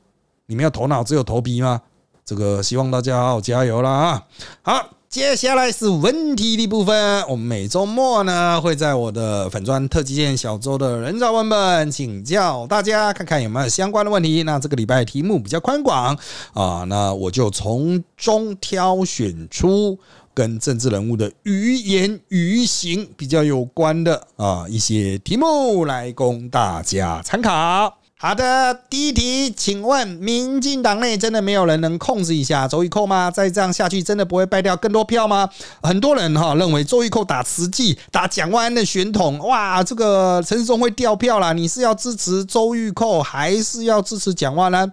[0.47, 1.79] 你没有头脑，只有头皮吗？
[2.25, 4.27] 这个希望大家好好加油啦啊！
[4.63, 7.21] 好，接下来是问题的部分。
[7.29, 14.43] 我们每周末呢会在我的粉砖特级店小周的人造文本请教大家，看看有没有相关的问题。
[14.45, 16.19] 那这个礼拜题目比较宽广
[16.55, 19.99] 啊，那我就从中挑选出。
[20.35, 27.99] 跟政治人物的语言语行比较有关的啊一些题目来供大家参考。
[28.17, 33.29] 好的，第一题，请问民进党内真的没有人能控制一下周玉蔻吗？
[33.29, 35.51] 再这样下去，真的不会败掉更多票吗？
[35.83, 41.53] 很多人哈认为周玉蔻打慈济、打蒋万安的选统，哇，这个陈世忠会掉票啦。
[41.53, 44.93] 你是要支持周玉蔻，还是要支持蒋万安？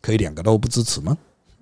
[0.00, 1.18] 可以两个都不支持吗？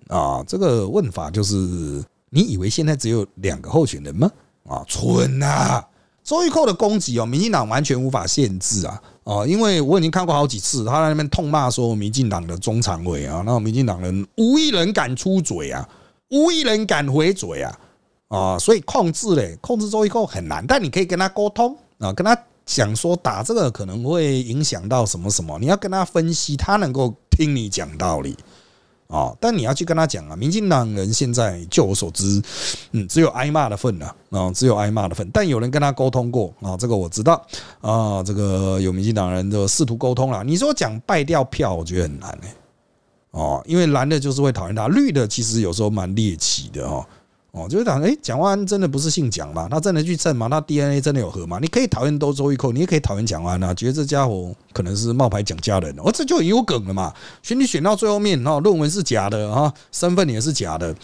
[0.08, 2.04] 啊，这个问法就是。
[2.30, 4.30] 你以为现在只有两个候选人吗？
[4.68, 5.84] 啊，蠢啊！
[6.22, 9.02] 周玉蔻的攻击哦，民进党完全无法限制啊！
[9.24, 15.88] 哦，因为我已经看过好几次，他在那边痛骂说民进党的中常委啊，那民进党人无一人敢出嘴啊，
[16.28, 17.78] 无一人敢回嘴啊！
[18.28, 28.36] 啊，所以控制嘞，控制周玉蔻很难，但你可以跟他沟通啊，跟他讲说打这个可能会影响到什么什么，你要跟他分析，他能够听你讲道理。
[29.10, 29.34] 啊！
[29.40, 32.40] 但你要去跟他讲啊，民进党人现在就我所知，
[32.92, 35.28] 嗯，只有挨骂的份了啊，只有挨骂的份。
[35.32, 37.44] 但有人跟他沟通过啊，这个我知道
[37.80, 40.44] 啊，这个有民进党人就试图沟通了。
[40.44, 42.54] 你说讲败掉票，我觉得很难哎，
[43.32, 47.04] 哦，因为蓝的就是会讨厌他，绿的其实有时候蛮猎奇的哦。
[47.52, 49.66] 哦，就是讲，哎，蒋万安真的不是姓蒋吗？
[49.68, 50.48] 他真的去蹭吗？
[50.48, 51.58] 他 DNA 真的有核吗？
[51.60, 57.12] 你可以讨厌都周玉蔻，你也可以讨厌蒋万安，觉得这家伙可能是冒牌蒋家人，哦，这就很有梗了嘛。
[57.42, 60.94] 选你选到最后面，哈，论文是假的，啊，身份也是假的。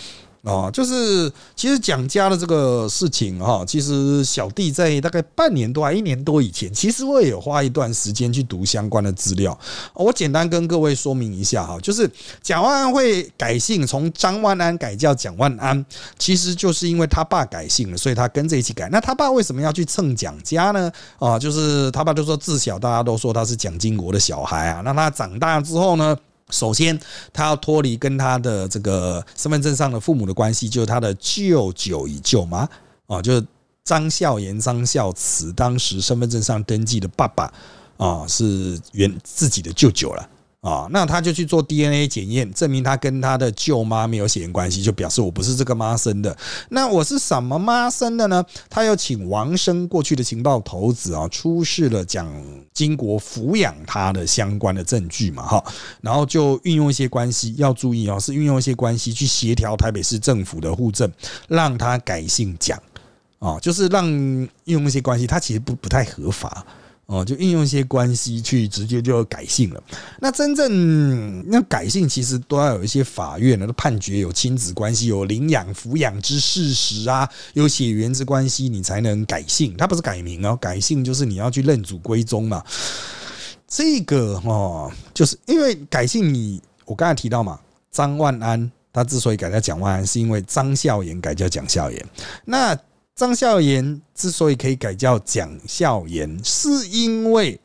[0.42, 9.58] 啊，就是其实蒋家的这个事情哈，其实小弟在大概半年多一年多以前，其实我也有花一段时间去读相关的资料。
[9.94, 12.08] 我简单跟各位说明一下哈，就是
[12.42, 15.84] 蒋万安会改姓，从张万安改叫蒋万安，
[16.18, 18.88] 其实就是因为他爸改姓了，所以他跟着一起改。
[18.90, 20.92] 那他爸为什么要去蹭蒋家呢？
[21.18, 26.16] 啊，就是他爸就说自小大家都说他是蒋经国的小孩啊，那他长大之后呢？
[26.50, 26.98] 首先，
[27.32, 32.68] 他要脱离跟他的这个身份证上的父母的关系，就是他的舅舅与舅妈
[33.06, 33.46] 啊，就是
[33.84, 37.52] 张孝言、张孝慈，当时身份证上登记的爸爸
[37.96, 40.28] 啊，是原自己的舅舅了。
[40.66, 46.36] 啊，那他就去做 DNA 检验，证明他跟他的舅妈没有血缘关系，就表示我不是这个妈生的。
[46.70, 48.44] 那我是什么妈生的呢？
[48.68, 52.28] 他又请王生过去的情报头子啊，出示了蒋
[52.74, 55.64] 经国抚养他的相关的证据嘛，哈，
[56.00, 61.08] 然后就运用一些关系，要注意啊，是运用一些关系去协调台北市政府的户政，
[61.46, 62.76] 让他改姓蒋
[63.38, 66.66] 啊，就是让运用一些关系，他其实不不太合法。
[67.06, 69.80] 哦，就运用一些关系去直接就改姓了。
[70.20, 79.76] 那真正那改姓其实都要有一些法院的判决，有亲子关系，有领养抚养之事实啊，有血缘之关系，你才能改姓。
[79.76, 82.60] 它不是改名哦，改姓就是你要去认祖归宗嘛。
[83.68, 87.60] 这个哦，就是因为改姓，你我刚才提到嘛，
[87.92, 92.06] 张万安他之所以改叫蒋万安，是因为张孝言改叫蒋孝严。
[92.44, 92.76] 那
[93.16, 97.58] 张孝言之所以可以改叫蒋孝言，是因为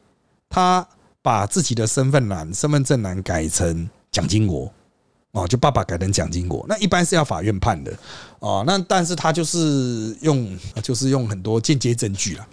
[0.49, 0.87] 他
[1.21, 4.71] 把自己的身份栏、身份证栏改成蒋经国。
[5.33, 7.97] 哦，就爸爸改成蒋经国，那一般是要法院判的
[8.39, 8.65] 哦。
[8.67, 12.45] 那但是他就是用，就是用很多间接证据了。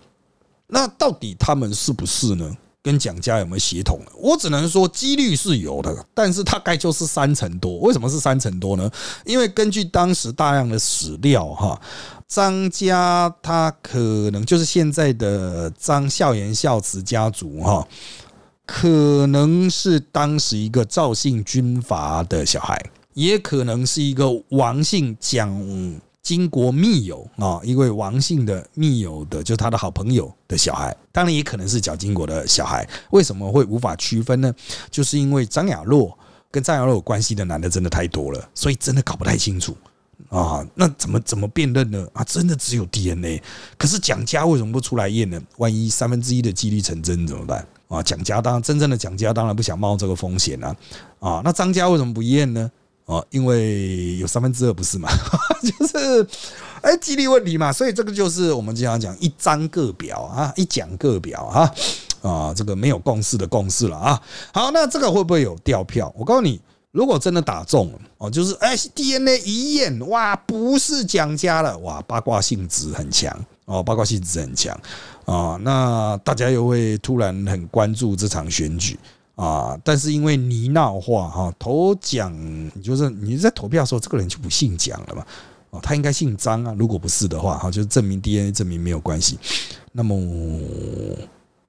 [0.69, 2.57] 那到底他们是不是呢？
[2.89, 4.01] 跟蒋家有没有协同？
[4.17, 7.77] 我只能说几率是有的，但是大概就是三成多。
[7.81, 8.91] 为什么是三成多呢？
[9.27, 11.79] 因为根据当时大量的史料，哈，
[12.27, 13.99] 张家他可
[14.31, 17.87] 能就是现在的张孝言孝慈家族，哈。
[18.65, 22.79] 可能是当时一个赵姓军阀的小孩，
[23.13, 25.51] 也可能是一个王姓蒋
[26.23, 30.95] 金国密友啊，一位王姓的密友的，就是他的好朋友的小孩。
[31.11, 32.87] 当然，也可能是蒋经国的小孩。
[33.11, 34.55] 为什么会无法区分呢？
[34.91, 36.17] 就是因为张雅洛
[36.51, 39.77] 跟张雅洛有关系的男的真的太多了，所以真的搞不太清楚
[40.29, 40.67] 啊。
[40.75, 42.07] 那怎么怎么辨认呢？
[42.13, 43.43] 啊，真的只有 DNA。
[43.79, 45.41] 可是蒋家为什么不出来验呢？
[45.57, 47.67] 万一三分之一的几率成真怎么办？
[47.89, 50.77] 啊，蒋家当然真正的蒋家当然不想冒这个风险啊！
[51.21, 52.71] 啊，那张家为什么不验呢？
[53.09, 55.09] 哦，因为有三分之二不是嘛？
[55.65, 56.27] 就是
[56.83, 57.73] 哎，激励问题嘛。
[57.73, 61.75] 所以这个就是我们经常讲一张个表啊，一讲个表啊
[62.21, 64.23] 啊，这个没有共识的共识了啊。
[64.53, 66.13] 好，那这个会不会有掉票？
[66.19, 66.61] 我告诉你，
[66.93, 74.79] 如果真的打中了哦，就是哎，DNA 一验哇，不是蒋家了哇，八卦性质很强哦，八卦性质很强。
[75.25, 78.99] 啊，那大家又会突然很关注这场选举
[79.39, 82.35] 啊，但是因为泥闹化哈，投蒋
[82.83, 85.25] 就是你在投票的时候，这个人就不姓蒋了嘛，
[85.71, 89.39] 哦，他应该姓张啊，如果不是的话，哈，就是证明 DNA 证明没有关系，
[89.93, 90.15] 那么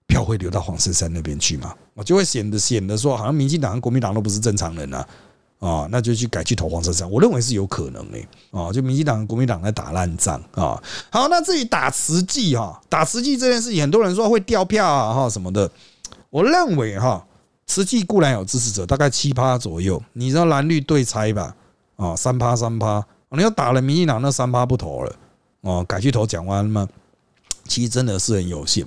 [0.08, 5.08] 票会流到黄珊珊那边去嘛，我就会显得显得说，好像民进党和国民党都不是正常人啊。
[5.60, 8.26] 啊，那就去改去投黄珊珊，我认为是有可能诶。
[8.50, 10.82] 啊，就民进党、国民党在打烂仗啊。
[11.10, 15.70] 好，那至于打慈济哈，打慈济这件事情，很多人说会掉票啊哈什么的。
[16.30, 17.22] 我认为哈，
[17.70, 20.02] 慈济固然有支持者，大概七趴左右。
[20.14, 21.56] 你知道蓝绿对拆吧？
[21.98, 23.06] 啊，三趴三趴。
[23.30, 25.16] 你要打了民进党那三趴不投了，
[25.62, 26.88] 哦，改去投蒋完吗？
[27.66, 28.84] 其实真的是很有限。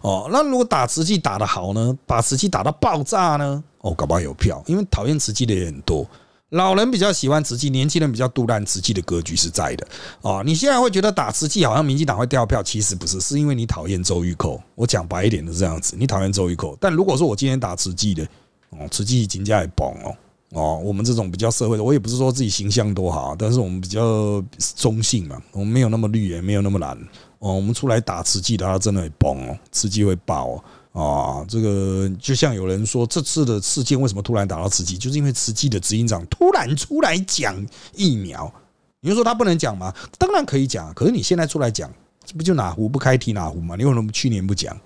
[0.00, 1.94] 哦，那如果打慈济打得好呢？
[2.06, 3.62] 把慈济打到爆炸呢？
[3.82, 6.06] 哦，搞不好有票，因为讨厌慈济的也很多。
[6.52, 9.86] 老人比较喜欢慈济，年轻人比较杜烂慈济的格局是在的。
[10.20, 14.60] 哦，你现在会觉得打慈济好像民进党会掉票，其实不是，是因为你讨厌周玉蔻。
[14.74, 16.76] 我讲白一点是这样子，你讨厌周玉蔻。
[16.78, 18.22] 但如果说我今天打慈济的，
[18.70, 20.14] 哦，慈济金价也崩哦。
[20.50, 24.44] 哦，我们这种比较社会的，我也不是说自己形象多好，但是我们比较
[24.76, 26.94] 中性嘛，我们没有那么绿，也没有那么蓝。
[27.38, 30.64] 哦，我们出来打慈济的，他真的会崩哦，慈济会爆哦。
[30.92, 38.52] 啊，这个就像有人说，这次的事件为什么突然打到慈济，就是因为慈济的执行长突然出来讲疫苗。
[39.00, 39.92] 你就说他不能讲吗？
[40.16, 41.90] 当然可以讲，可是你现在出来讲，
[42.24, 43.74] 这不就哪壶不开提哪壶吗？
[43.76, 44.78] 你为什么去年不讲？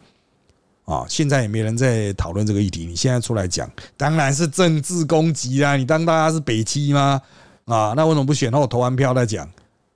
[0.86, 5.76] 啊，现在也没人在讨论这个议题，你现在出来讲，当然是政治攻击啦！
[5.76, 7.20] 你当大家是北七吗？
[7.64, 9.44] 啊，那为什么不选后投完票再讲？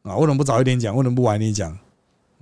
[0.03, 0.95] 啊，为什么不早一点讲？
[0.97, 1.79] 为什么不晚一点讲？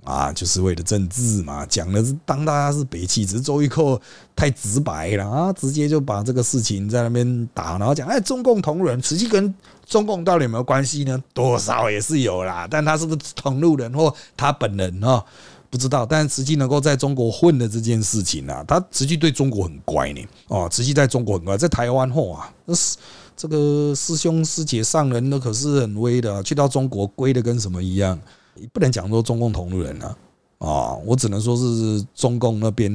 [0.03, 3.99] 啊，就是为了政治嘛，讲的是当大家是北气，只是周玉蔻
[4.35, 9.53] 太直白了啊，直接就把这个事情在那边打，然后讲哎，中共同仁，实际跟
[9.85, 11.21] 中共到底有没有关系呢？
[11.33, 15.23] 多少也是有啦，但他是不是同路人或他本人哦，
[15.69, 16.05] 不知道。
[16.05, 22.97] 但实际能够在中国混的这件事情啊，他实际对中国很乖呢哦，实际在中国很乖，在台湾后啊，那是
[23.35, 28.17] 这个师兄师姐上人，那可是很威的，去到中国归的跟什么一样。
[28.59, 30.15] 你不能讲说中共同路人啊。
[30.59, 32.91] 啊，我只能说是中共那边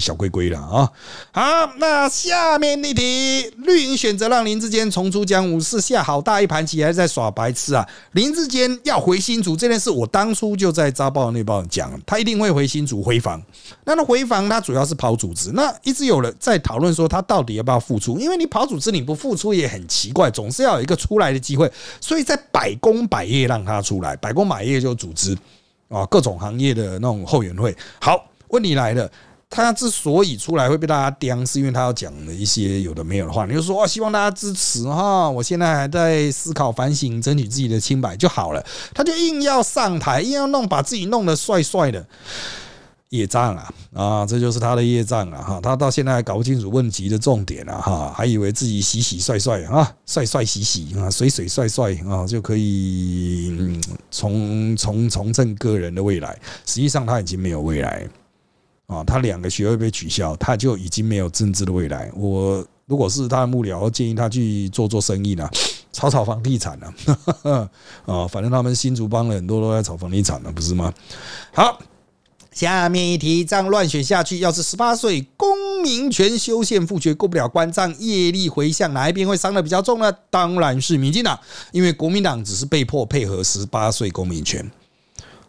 [0.00, 0.88] 小龟龟了啊。
[1.32, 1.42] 好，
[1.78, 7.84] 那下面一题，绿营选择让林志坚重出江湖，是下好大一盘棋，还是在耍白痴啊？
[8.12, 13.42] 林志坚要回新竹这件事，我当初就在《扎报》那报讲，他一定会回新竹回防。
[13.84, 15.50] 那他回防，他主要是跑组织。
[15.54, 18.16] 那一直有人在讨论说，他到底要不要复出？
[18.20, 21.68] 因为你跑组织，你不复出也很奇怪，总是要有一个出来的机会。
[22.00, 25.36] 所以在百工百业让他出来，百工百业就组织。
[25.88, 27.76] 啊，各种行业的那种后援会。
[28.00, 29.10] 好，问题来了，
[29.48, 33.46] 他之所以出来会被大家刁，是因为他要讲的一些有的没有的话。
[33.46, 38.64] 你就说啊，希望大家支持哈，我现在还在思考反省，争取自己的清白就好了。
[38.92, 42.04] 他就硬要上台，硬要弄，把自己弄得帅帅的。
[43.10, 45.60] 业障啊啊，这就是他的业障啊哈！
[45.62, 56.36] 他到现在还搞不清楚问题的重点啊哈，还以为自己洗洗帅帅啊，帅帅洗洗啊，水水帅帅啊，就可以从从从政个人的未来。
[56.64, 58.08] 实际上他已经没有未来
[58.88, 59.04] 啊！
[59.04, 62.10] 他两个学位被取消，他就已经没有政治的未来。
[62.16, 65.48] 我如果是他的幕僚，建议他去做做生意呢，
[65.92, 67.70] 炒炒房地产了
[68.04, 68.26] 啊！
[68.26, 70.92] 反正他们新竹帮了很多都在炒房地产了，不是吗？
[71.54, 71.80] 好。
[72.56, 80.10] 下面一题，这样乱选下去，要是十八岁公民权修宪复决过不了关，这样业力回向哪一边会伤的比较重呢？
[80.30, 81.38] 当然是民进党，
[81.70, 84.70] 因为国民党只是被迫配合十八岁公民权。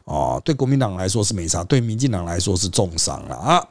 [0.03, 3.65] 哦，对国民党来说是没啥，对民进党来说是重伤了啊。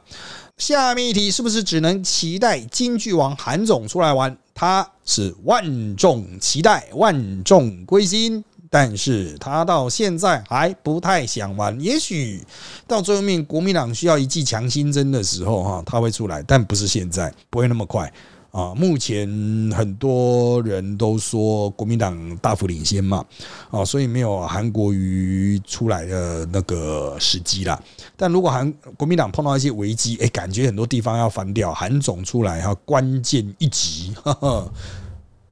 [0.57, 4.35] 下面一题是不是只能期待金剧王韩总出来玩？
[4.55, 11.79] 他是万众期待，万众归心，但是他到现在还不太想玩。
[11.79, 12.43] 也许
[12.87, 18.11] 到最后面国民党需要一剂强心针的时候，哈，他会出来，但不是现在，不会那么快。
[18.49, 19.27] 啊，目前
[19.75, 23.23] 很多人都说国民党大幅领先嘛，
[23.69, 27.79] 啊，所以没有韩国瑜出来的那个时机啦。
[28.15, 34.15] 但如果韩国民党碰到一些危机，哎，感觉很多地方要翻掉，韩总出来哈，关键一击，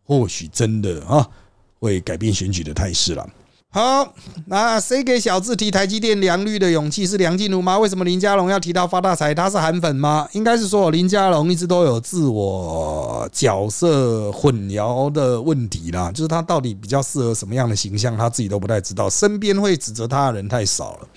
[0.07, 1.29] 或许真的啊，
[1.79, 3.27] 会改变选举的态势了。
[3.69, 4.13] 好，
[4.45, 7.77] 那谁给小智提台积电良率的勇气是梁静茹吗？
[7.77, 9.35] 为什么林佳龙要提到发大财？
[9.35, 10.25] 他是韩粉吗？
[10.31, 21.07] 应该是说林佳龙一直都有自我角色混淆的问题啦，就是他到底比较适合什么样的形象，他自己都不太知道，身边会指责他的人太少了。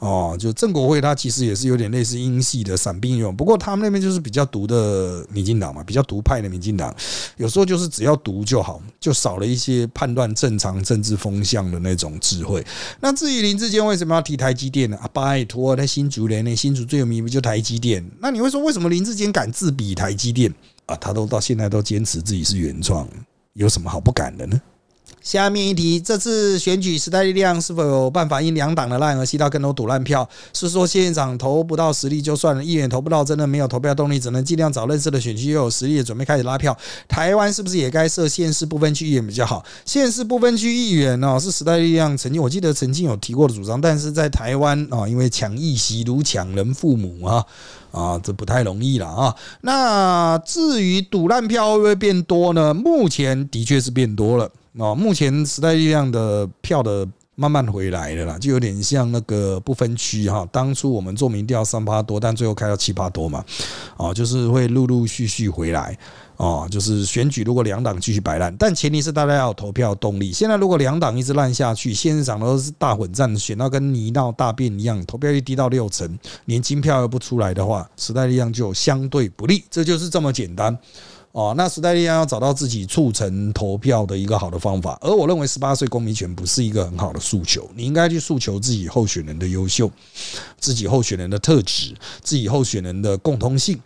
[0.00, 6.94] 哦，就郑国会，他其实也是有点类似英系的散兵勇，不过他们那边就是比较独的民进党嘛，比较独派的民进党，
[7.36, 12.64] 有时候就是只要独就好，就少了一些判断正常政治风向的那种智慧。
[12.98, 14.98] 那至于林志坚为什么要提台积电呢？
[15.12, 18.02] 拜托，他新竹人，那新竹最有名不就台积电？
[18.20, 20.50] 那你会说为什么林志坚敢自比台积电
[20.86, 20.96] 啊？
[20.96, 23.06] 他都到现在都坚持自己是原创，
[23.52, 24.58] 有什么好不敢的呢？
[25.30, 30.28] 下面一题，这次选举时代力量是否有办法因两党的烂而吸到更多赌烂票？
[30.52, 36.76] 是说县长投不到实力就算了，议员投不到真的没有投票动力，只能尽量找认识的选区又有实力的准备开始拉票。
[37.06, 39.64] 台湾是不是也该设县市不分区议员比较好？
[39.84, 47.46] 县市不分区议员呢，是时代力量曾经我记得曾经有提过的主张，但是在台湾啊，因为抢议席如抢人父母啊
[47.92, 49.36] 啊，这不太容易了啊。
[49.60, 52.74] 那至于赌烂票会不会变多呢？
[52.74, 54.50] 目前的确是变多了。
[54.78, 60.46] 哦，目前时代力量的票的慢慢回来了啦，就有点像那个不分区哈。
[60.52, 63.44] 当初我们做民调三八多，但最后开到七八多嘛。
[63.96, 65.98] 哦，就是会陆陆续续回来。
[66.36, 70.32] 哦，就是选举如果两党继续摆烂，但前提是大家要有投票动力。
[70.32, 79.62] 现在如果两党一直烂下去，现场都是大混战，选到跟泥闹大便一样，投票率低到六成，年金票又不出来的话，时代力量就相对不利。
[79.70, 80.74] 这就是这么简单。
[81.32, 89.88] 哦，那时代力量要找到自己促成投票的一个好的方法，而我认为十八岁公民权不是一个很好的诉求，你应该去诉求自己候选人的优秀，
[90.58, 93.80] 自己候选人的特质，自己候选人的共通性，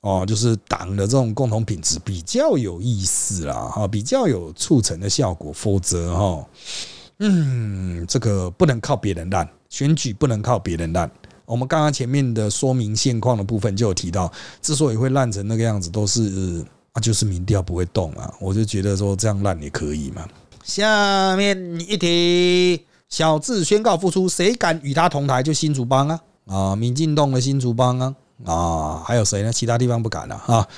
[0.00, 6.46] 哦，就是党的这种共同品质比较有意思啦，哈，比较有促成的效果，否则哈，
[7.20, 11.08] 嗯，这个不能靠别人烂，选举不能靠别人烂。
[11.46, 14.28] 我们刚刚前面的说明现况的部分就有提到，
[14.60, 16.64] 之所以会烂成那个样子，都是。
[16.98, 20.24] 就是民调不会动啊，我就觉得说这样烂也可以嘛。
[20.64, 21.56] 下面
[21.88, 26.76] 一题，小智宣告复出，谁敢与他同台就新竹帮啊啊！
[26.76, 29.50] 民进党的新竹帮啊啊，还有谁呢？
[29.50, 30.68] 其他地方不敢了啊。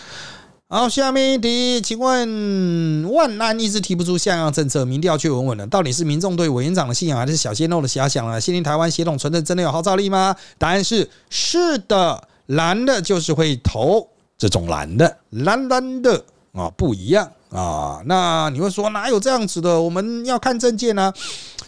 [0.69, 8.39] 好，下面一题，请问万安一直提不出像样政策，民调却稳稳的，到底是民众对委员长的信仰，还是小鲜肉的遐想啊？
[8.39, 10.37] 现在台湾协同纯正真的有号召力吗？
[10.57, 14.07] 答案是是的，蓝的就是会投。
[14.41, 15.17] 这种蓝的。
[15.31, 16.25] 蓝蓝的。
[16.53, 17.31] 啊不一样。
[17.51, 19.81] 啊，那你会说哪有这样子的？
[19.81, 21.13] 我们要看证件呢，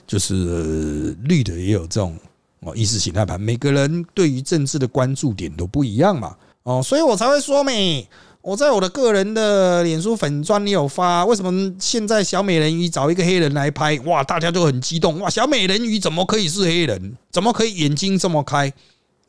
[0.07, 2.17] 就是绿的也有这种
[2.61, 6.37] 哦意识形态盘，每个人对于政治的关注点都不一样嘛。
[6.63, 8.09] 哦，所以我才会说没，
[8.43, 17.17] 我在我的个人的脸书粉专里有发，为什么现在小美人鱼找一个黑人来拍，哇，大家都很激动，哇，小美人鱼怎么可以是黑人？
[17.33, 18.73] 怎么可以眼睛这么开？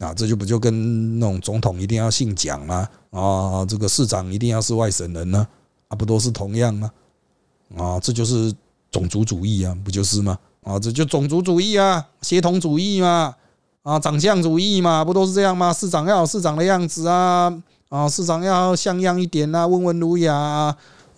[0.03, 2.87] 啊，这就不就跟那种总统一定要姓蒋吗？
[3.11, 5.47] 啊，这个市长一定要是外省人呢？
[5.87, 6.91] 啊，不都是同样吗？
[7.77, 8.53] 啊，这就是
[8.91, 10.37] 种族主义啊，不就是吗？
[10.63, 13.33] 啊，这就种族主义啊，协同主义嘛，
[13.83, 15.71] 啊，长相主义嘛，不都是这样吗？
[15.71, 17.53] 市长要有市长的样子啊，
[17.89, 20.35] 啊，市长要像样一点啊，温文儒雅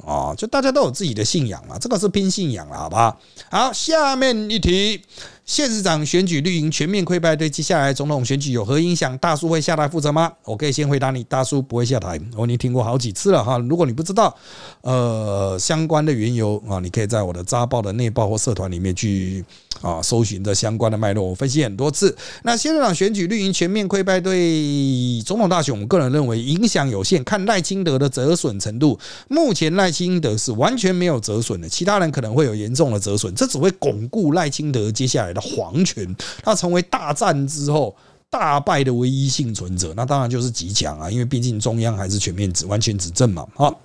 [0.06, 3.18] 啊，就大家都有自己的信仰啊，这个是拼信仰了，好不好？
[3.50, 5.02] 好，下面一题。
[5.46, 9.16] 县市长选举绿营全面溃败，对接下来总统选举有何影响？
[9.20, 10.32] 大叔会下台负责吗？
[10.44, 12.20] 我可以先回答你，大叔不会下台。
[12.36, 13.60] 我已经听过好几次了哈。
[13.60, 14.36] 如果你不知道，
[14.82, 19.46] 呃，相关的缘由啊，你可以在我的扎报的内报或社团里面去
[19.82, 22.18] 啊搜寻的相关的脉络，我分析很多次。
[22.42, 27.24] 那县市长选举绿营全面溃败，对总统大选，我个人认为影响有限。
[27.24, 35.35] 看赖清德的折损程度，目前赖清德是完全没有折损的，其他人可能会有严重的折损，这只会巩固赖清德接下来。
[35.36, 37.96] 的皇权，他成为大战之后
[38.30, 43.80] 大败的唯一幸存者，那当然就是极强啊，因为毕竟中央还是全面执完全执政嘛，好。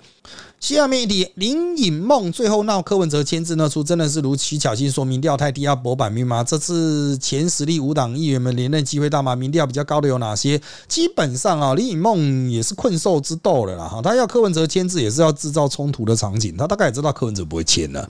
[0.61, 6.43] 下面一题，林颖梦最后闹柯文哲签字那出，真的是如徐巧芯说民调太低要博版面吗？
[6.43, 9.35] 这次前实力五党议员们连任机会大吗？
[9.35, 10.61] 民调比较高的有哪些？
[10.87, 18.07] 基本上啊，林颖梦也是困兽之斗了啦，哈，他要柯文哲签字也是要制造冲突的场景，他大概也知道柯文哲不会签了，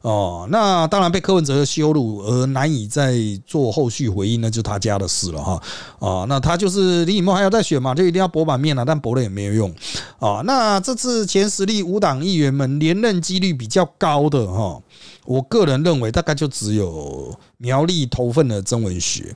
[0.00, 3.14] 哦，那当然被柯文哲羞辱而难以再
[3.46, 5.62] 做后续回应，那就他家的事了哈，
[6.00, 9.72] 啊，那他就是林颖梦还要再选嘛，就一定要博版面了，但博了也没有用
[10.18, 11.83] 啊，那这次前实力。
[11.84, 14.82] 五党议员们连任几率比较高的哈，
[15.24, 19.32] 我个人认为大概就只有苗栗投份的曾文学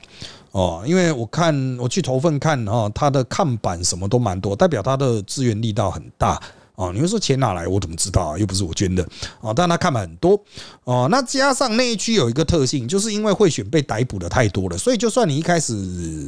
[0.51, 6.41] 哦，因为我看我去投份看哈，他的看板什么都蛮多，代表他的资源力道很大
[6.75, 6.91] 哦。
[6.91, 7.67] 你们说钱哪来？
[7.67, 8.37] 我怎么知道啊？
[8.37, 9.07] 又不是我捐的
[9.41, 9.53] 哦。
[9.55, 10.41] 但他看板很多
[10.83, 16.27] 哦，那加上那一区有一个特性，就是因为贿选被逮捕的太多了，所以就算你一开始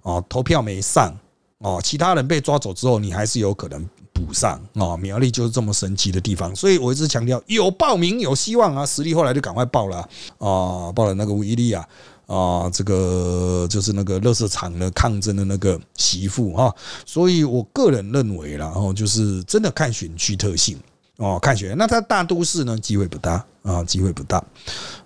[0.00, 1.14] 哦投票没上
[1.58, 3.86] 哦，其他人被抓走之后，你还是有可能。
[4.18, 9.98] 补上啊，苗栗就是这么神奇的地方，所以我一直强调有报名有希望啊，实力后来就赶快报了
[10.38, 11.86] 啊，报了那个吴伊利亚
[12.26, 16.74] 啊，这个就是那个乐色场的抗争的那个媳妇哈，
[17.06, 20.76] 所以我个人认为，然后就是真的看选区特性
[21.16, 24.44] 哦，看选那他大都市呢机会不大啊，机会不大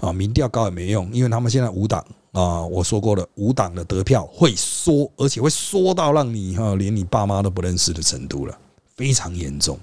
[0.01, 8.59] 啊，民调高也没用，因为他们现在五党啊，我说过了，五党的得票会缩，而且会缩到让你哈连你爸妈都不认识的程度了。
[8.97, 9.79] 非常严重。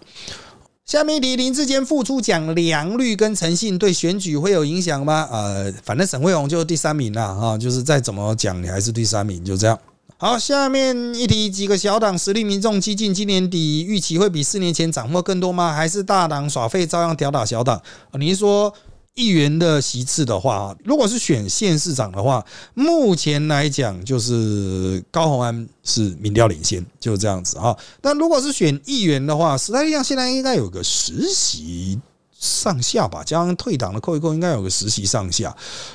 [0.86, 5.28] 下面一题：林志坚复出讲良率跟诚信对选举会有影响吗？
[5.32, 9.80] 呃，反正沈惠宏就是第三名了哈，就是再怎么讲你还是第三名，就这样。
[10.18, 15.72] 好，下面一题：几个小党实力民众激进，今年底预期会比四年前涨或更多吗？
[15.72, 17.82] 还是大党耍废照样吊打小党？
[18.14, 18.74] 你是说？
[19.20, 27.76] 议员的席次的话，如果是选县市长的话，目前来讲就是高鸿安是民调领先，就是这样子啊。
[28.00, 32.00] 但如果是选议员的话，时代力量现在应该有个实习
[32.32, 35.54] 上下吧，加上退党的扣一扣，应该有个实习上下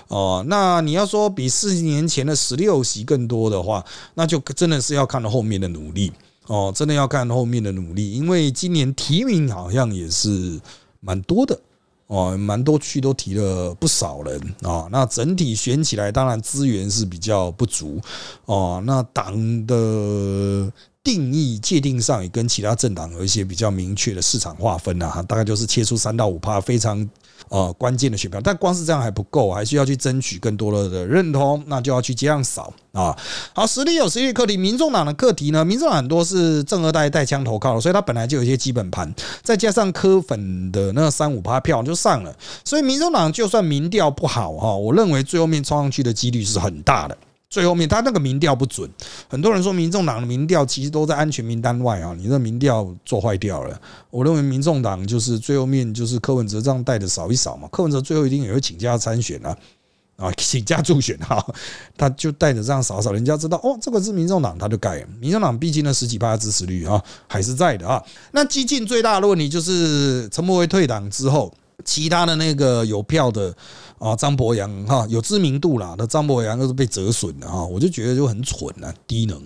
[0.08, 0.44] 哦。
[0.46, 6.12] 那你要说比四十年前的十六席更多的话，那就真的是要看后面的努力
[6.46, 10.60] 哦，真的要看后面的努力，因为今年提名好像也是
[11.00, 11.58] 蛮多的。
[12.06, 18.00] 哦，蛮多区都提了不少人啊，那整体选起来，当然资源是比较不足
[18.44, 18.82] 哦。
[18.86, 20.70] 那党的
[21.02, 27.08] 定义界定上也跟其他政党有一些比较明确的市场划分啊，大概就是切出三到五趴非常。
[27.48, 33.16] 呃，关键的选票，但光是这样还不够，还需要去争取更多的的认同，那就要去街上扫啊。
[33.52, 35.64] 好，实力有实力课题，民众党的课题呢？
[35.64, 42.34] 民众党很多是正二代带枪投靠，所以他本来就有一些基本盘，再加上科粉的那三五八票就上了，
[42.64, 47.16] 所以民众党就算民调不好哈，我认为最后面冲上去的几率是很大的。
[47.54, 48.90] 最后面他那个民调不准，
[49.28, 53.80] 很多人说民众党的民调其实都在安全名单外啊，你这民调做坏掉了。
[54.10, 59.56] 我认为民众党就是最后面就是柯文哲这样带的扫一扫嘛，柯文哲最后一定也会请假参选啊，
[60.16, 61.46] 啊， 请假助选哈，
[61.96, 65.06] 他就带着这样扫扫，人家知道哦，这个是民众党，他就改。
[65.20, 68.02] 民众党毕竟呢十几趴支持率啊还是在的啊。
[68.32, 73.54] 那激进最大的问题就是陈柏惟退党之后，其他的那个有票的。
[74.04, 79.42] 啊，张博洋哈有知名度啦，那张博洋又是被折损的哈，我就觉得就很蠢啊，低能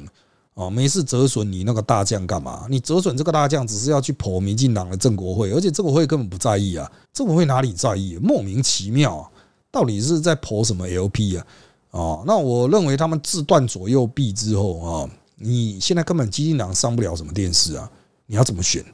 [0.54, 2.66] 啊，没事折损你那个大将干嘛？
[2.68, 8.18] 你折损这个大将只是要去破民进党的郑国会，而且郑国会根本不在意啊，郑国会哪里在意？
[8.20, 9.30] 莫名其妙，
[9.70, 11.46] 到底是在破什么 LP 啊？
[11.92, 17.88] 哦，那我认为他们自断左右臂之后啊，你现在根本基进党上不了什么电视啊，
[18.26, 18.84] 你要怎么选？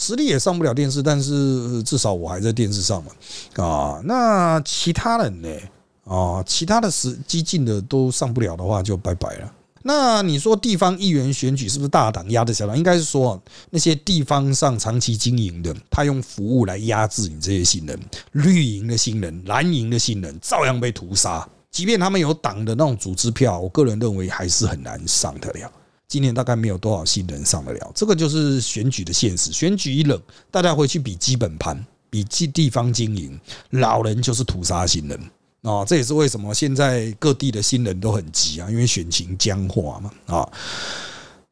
[0.00, 3.12] 实力也上不了电视，但是至少我还在电视上嘛，
[3.62, 5.48] 啊，那其他人呢？
[6.06, 9.52] 啊，其他的实激进的都上不了的话，就拜拜了。
[9.82, 12.76] 那你说地方议员选举是不是大党压着小党？
[12.76, 18.00] 应该是说那些地方上长期经营的，他用服务来压制你这些新人，
[18.32, 21.46] 绿营的新人、蓝营的新人照样被屠杀。
[21.70, 25.70] 即便他们有党的那种组织票，我个人认为还是很难上得了。
[26.10, 29.52] 今年大概没有多少新人上得了，这个就是选举的现实。
[29.52, 33.38] 选举一冷，大家回去比基本盘，比地地方经营，
[33.70, 35.16] 老人就是屠杀新人
[35.62, 35.84] 啊！
[35.84, 40.48] 这也是为什么现在各地的新人都很急啊，因为选情僵化嘛啊。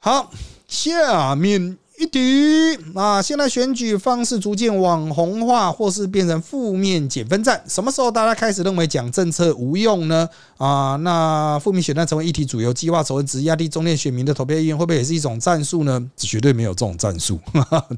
[0.00, 0.32] 好，
[0.66, 1.78] 下面。
[1.98, 3.20] 一敌啊！
[3.20, 7.60] 现在选举方式逐渐网红化，或是变成负面减分战。
[7.66, 10.28] 什么时候大家开始认为讲政策无用呢？
[10.58, 16.00] 啊，那负面选战成为议题主流，计划成为值压低中年选民的投票意愿，会不会也是一种战术呢？
[16.16, 17.36] 绝对没有这种战术，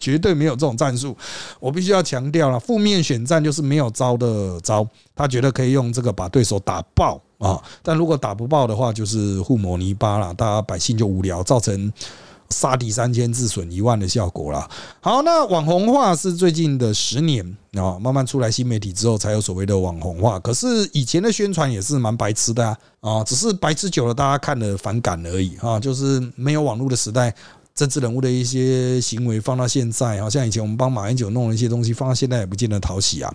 [0.01, 1.15] 绝对没有这种战术。
[1.59, 7.21] 我必须要强调了，负面选战就是没有招的招，他觉得可以用这个把对手打爆。
[7.37, 7.61] 啊。
[7.83, 11.93] 但如果打不爆的话，就是互抹泥巴了，大家百姓就无聊，造成。
[12.51, 14.69] 杀敌三千，自损一万的效果啦。
[15.01, 20.39] 好，那网红化是最近的十年啊，慢慢出来新媒体之后，才有所谓的网红化。
[20.41, 25.79] 可是以前的宣传也是蛮白痴的啊，啊，只是白痴久了，大家看了反感而已啊。
[25.79, 27.33] 就是没有网络的时代，
[27.75, 33.33] 政治人物的一些行为放到现在，好像以前我们帮马英九弄了一些东西，放到现在也不见得讨喜啊。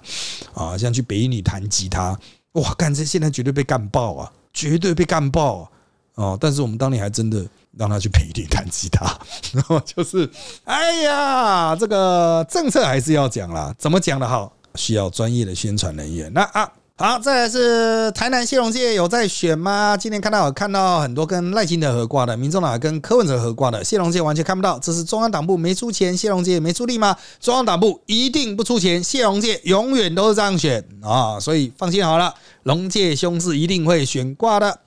[0.54, 2.20] 啊，像去北一女弹吉他，
[2.54, 5.72] 哇，干这现在绝对被干爆啊，绝对被干爆
[6.16, 6.38] 啊！
[6.40, 7.46] 但是我们当年还真的。
[7.78, 9.06] 让他去陪练弹吉他，
[9.54, 10.30] 然后就是，
[10.64, 16.32] 哎呀，这个政策还是要讲啦，怎么讲的好，需要专业的宣传人员。
[16.34, 19.98] 那啊，好，再来是台南谢龙界有在选吗？
[19.98, 27.14] 今天看到有看到很多跟赖清德合挂的，民众党跟柯文哲合挂的，谢龙界完全看不到，这是中央党部没出钱，谢龙界没出力吗？
[27.42, 34.80] 中央党部一定不出钱，谢龙界永远都是这样选啊，所以放心好了，龙界兄是一定会选挂的。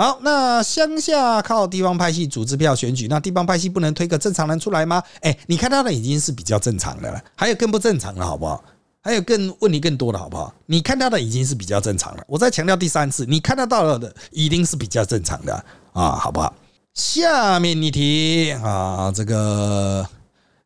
[0.00, 5.02] 好，那乡下靠地方派系组织票选举，那地方派系不能推个正常人出来吗？
[5.20, 8.64] 哎，你看到的已经是比较正常的了，还有更不正常的，好不好？
[9.02, 10.54] 还有更问题更多的，好不好？
[10.64, 12.24] 你看到的已经是比较正常了。
[12.26, 15.54] 我再强调第三次，你看得到的一定是比较正常的
[15.92, 16.50] 啊，好不好？
[16.94, 20.08] 下面一题啊，这个。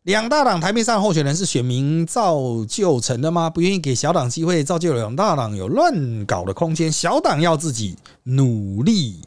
[0.05, 3.49] 两大党台面上候选人是选民造就成的吗？
[3.49, 6.93] 不愿意给小党机会，造就两大党有乱搞的空间。
[6.93, 9.23] 小党要自己努力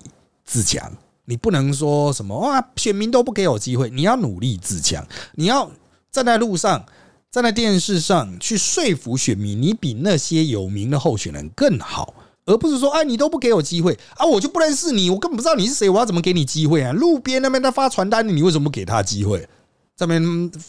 [0.46, 0.92] 自强，
[1.26, 3.90] 你不能说什么哇，选民都不给我机会。
[3.90, 5.04] 你要努力自强，
[5.34, 5.72] 你要
[6.12, 6.86] 站在路上，
[7.32, 12.14] 站在电视上去说服选民，你比那些有名的候选人更好，
[12.46, 16.92] 而不是说哎，你都不给我机会啊，我就不认识你，我根本不知道你是谁，我要怎么给你机会啊？
[16.92, 19.50] 路边那边在发传单，你为什么不给他机会？
[19.98, 20.22] 这边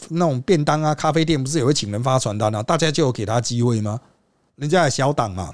[0.09, 2.63] 那种便当啊，咖啡店不是也会请人发传单啊？
[2.63, 4.01] 大家就有给他机会吗？
[4.57, 5.53] 人家小党嘛。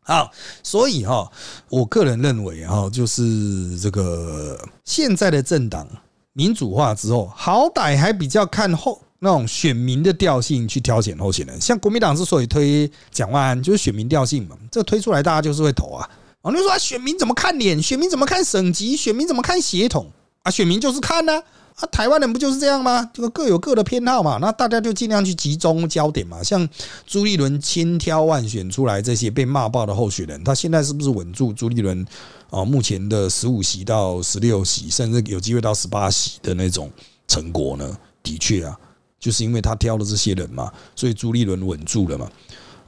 [0.00, 0.30] 好，
[0.62, 1.30] 所以哈，
[1.68, 5.86] 我个人认为哈，就是这个现在的政党
[6.32, 11.60] 民主化之后，好歹还比较看后那种选民的调性去挑选候选人。
[11.60, 14.56] 像国民党之所以推蒋万安，就是选民调性嘛。
[14.70, 16.08] 这推出来大家就是会投啊。
[16.40, 17.82] 啊，你说选民怎么看脸？
[17.82, 18.96] 选民怎么看省级？
[18.96, 20.10] 选民怎么看协同？
[20.44, 21.34] 啊，选民就是看呢。
[21.34, 21.42] 啊，
[21.76, 23.06] 啊台湾人不就是这样吗？
[23.12, 26.42] 这个各有各的偏好嘛，那大家就尽量去集中焦点嘛。
[26.42, 26.66] 像
[27.06, 32.02] 朱立伦千挑万选出来这些被骂爆的候选人，他现在是不是稳住朱立伦
[32.48, 32.64] 啊？
[32.64, 36.90] 目前的十五席到十六席，甚至有机会到十八席的那种
[37.28, 37.94] 成果呢？
[38.22, 38.74] 的确啊，
[39.20, 42.26] 就是因为他挑了这些人嘛，所以朱立伦稳住了嘛。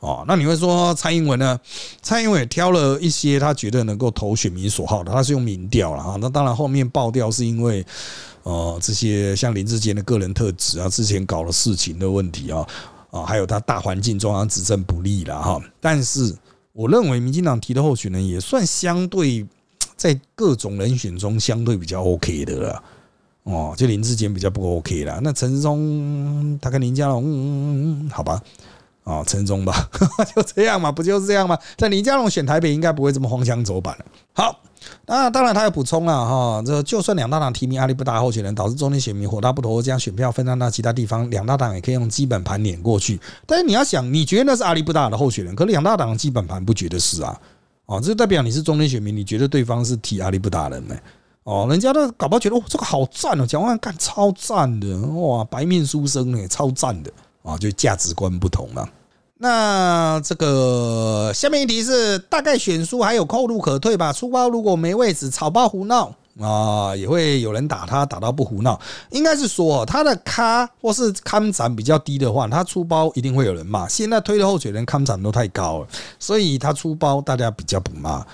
[0.01, 1.61] 哦，那你会说蔡英文呢？
[2.01, 6.16] 蔡英文也挑了一些他觉得能够投选民所好的，他是用民调了啊。
[6.18, 7.84] 那当然后面爆掉是因为。
[8.43, 12.66] 哦，这些像林志坚的个人特质啊，之前搞了事情的问题啊，
[13.11, 15.61] 啊，还有他大环境中央执政不利了哈。
[15.80, 16.34] 但是
[16.72, 19.47] 我认为民进党提的候选人也算相对
[19.97, 22.82] 在各种人选中相对比较 OK 的了。
[23.45, 25.18] 哦，就林志坚比较不 OK 了。
[25.22, 28.43] 那陈忠他跟林佳龙，好吧，
[29.09, 29.88] 啊，陈忠吧，
[30.36, 31.56] 就这样嘛，不就是这样吗？
[31.76, 34.04] 在林佳龙选台北应该不会这么荒腔走板了。
[34.34, 34.61] 好。
[35.06, 36.62] 那当然，他有补充了哈。
[36.64, 43.20] 这就算两大党提名阿里不达候选人，导致中间选民火大不投，将选票分散到其他地方，两大党也可以用基本盘碾过去。
[43.44, 47.38] 但是你要想，你觉得那是阿里不达的候选人，可两大党基本盘不觉得是啊？
[47.86, 50.96] 哦，这代表你是中间选民，你觉得对方是提阿里不达人呢？
[51.42, 57.11] 哦，人家都搞不好觉得哦，这个好赞哦，蒋万干超赞的哇，白面书生呢，超赞的
[57.42, 58.88] 啊，就价值观不同了。
[59.41, 64.12] 那这个下面一题是大概选书还有后路可退吧？
[64.12, 68.80] 出包如果没位置，草包胡闹啊，也会有人打他，打到不胡闹。
[69.11, 73.89] 应该是说他的咖或是看展比较低的话，他出包一定会有人骂。
[73.89, 75.86] 现在推的候选人看展都太高了，
[76.18, 78.26] 所以他出包大家比较不骂。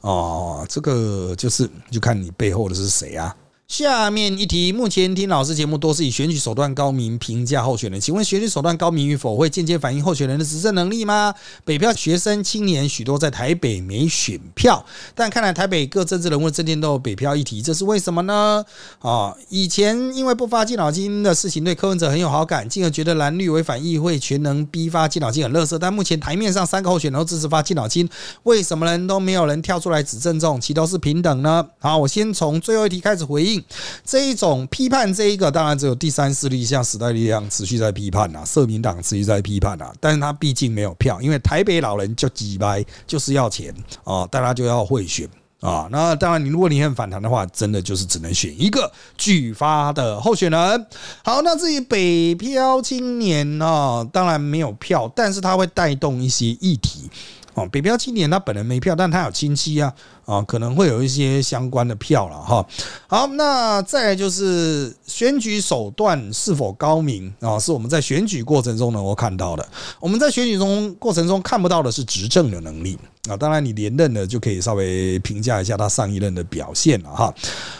[0.00, 3.34] 哦，这个就是就看你背后的是谁啊。
[3.68, 11.34] 下面一题，目前听老师节目多是以选举手段高明评价候选人，请问选举手段高明与否会间接反映候选人的执政能力吗？
[11.64, 14.86] 北漂学生青年许多在台北没选票，
[15.16, 18.64] 但看来台北各政治人物政见都有北漂议题，这是为什么呢？
[19.00, 28.08] 啊，以前因为不发敬老金的事情对柯文哲很有好感，进而觉得蓝绿违反议会全能逼发敬老金很乐色，但目前台面上三个候选人都支持发敬老金，
[28.44, 31.66] 为什么人都没有人跳出来指正这种其都是平等呢？
[31.80, 33.55] 好，我先从最后一题开始回应。
[34.04, 45.28] 这一种批判，这一个当然只有第三势力，像时代力量持续在批判呐，社民党持续在批判呐，但是他毕竟没有票，因为台北老人就几百就是要钱啊，大家就要贿选
[45.60, 45.88] 啊。
[45.90, 50.86] 那当然，你如果你很反弹的话，真的就是只能选一个拒发的候选人。
[51.24, 57.10] 好，那至于北漂青年呢，当然没有票，但是他会带动一些议题。
[57.56, 59.90] 哦，北漂青年他本人没票，但他有亲戚啊，
[60.26, 62.66] 啊，可能会有一些相关的票了哈。
[63.06, 67.58] 好，那再就是选举手段是否高明啊？
[67.58, 69.66] 是我们在选举过程中能够看到的。
[69.98, 73.34] 我们在选举中过程中看不到的是执政的能力啊。
[73.34, 77.34] 当然，你连任了就可以稍微评价一下他上一任的表现了哈。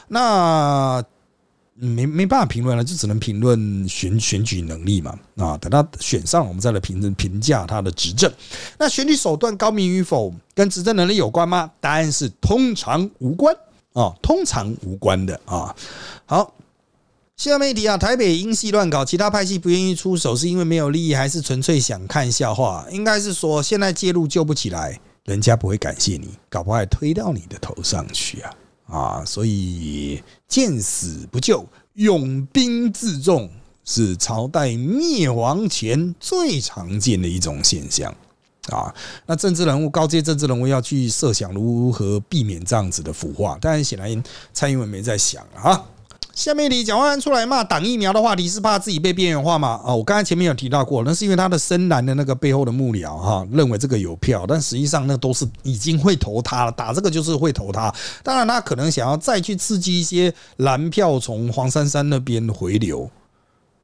[0.08, 1.04] 那。
[1.78, 5.58] 没没办法评论了，就只能评论选选举能力嘛啊！
[5.58, 8.32] 等他选上，我们再来评论评价他的执政。
[8.78, 11.70] 那选举手段高明与否，跟执政能力有关吗？
[11.78, 13.54] 答案是通常无关
[13.92, 15.76] 啊，通常无关的啊。
[16.24, 16.54] 好，
[17.36, 22.86] 下面一题啊，台北英系乱搞，其他派系不愿意出手，是因为没有利益，还是纯粹想看笑话？
[22.90, 28.50] 应该是说，现在介入救不起来，人家不会感谢你，搞不好还推到你的头上去啊。
[28.86, 33.50] 啊，所以见死不救、勇兵自重
[33.84, 38.14] 是朝代灭亡前最常见的一种现象
[38.68, 38.94] 啊。
[39.26, 44.22] 那政治人物、高阶政治人物要去设想如何避免这样子的腐化，但显然
[44.52, 45.84] 蔡英文没在想啊。
[46.36, 49.80] 下面你蒋万安出来骂挡疫苗的话题是怕自己被边缘化吗？
[49.82, 57.90] 啊，我刚才前面有提到过，那是因为他的深蓝的那个背后的幕僚哈，认为这个有票，但实际上那都是已经会投他了，打这个就是会投他。
[58.22, 63.08] 当然他可能想要再去刺激一些蓝票从黄珊珊那边回流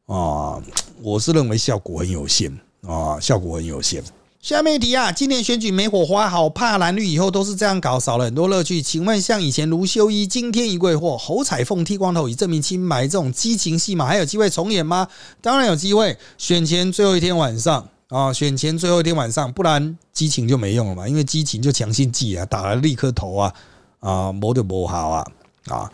[0.05, 0.61] 啊，
[1.01, 2.53] 我是认为效果很有限
[2.87, 4.05] 啊，效果很有限。
[4.43, 8.83] 下面一题啊，今年选举没火花，好怕蓝绿以后都是这样搞，少了很多乐趣。
[8.83, 15.07] 请问像以前卢修一惊天一跪或侯彩凤剃光头以证明清白这种激情戏码，还有机会重演吗？
[15.41, 16.19] 当然有机会。
[16.39, 23.55] 选前最后一天晚上啊，选前最后一天晚上，不然激情就没用了嘛，因为激情就强心剂啊，打了立刻投啊
[24.01, 25.27] 啊，磨就磨好啊
[25.69, 25.89] 啊，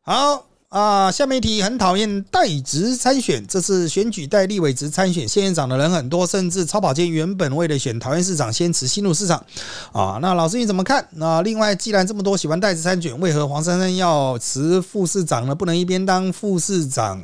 [0.00, 0.46] 好。
[0.74, 9.38] 啊，下面一题很讨厌代职参选，这次选举代立委职参选县长的人很多，甚至超跑间原本为了选桃园市长，先辞新路市长。
[9.92, 11.06] 啊，那老师你怎么看？
[11.12, 15.54] 那另外，既然这么多喜欢代职参选，为何黄珊珊要辞副市长呢？
[15.54, 17.22] 不能一边当副市长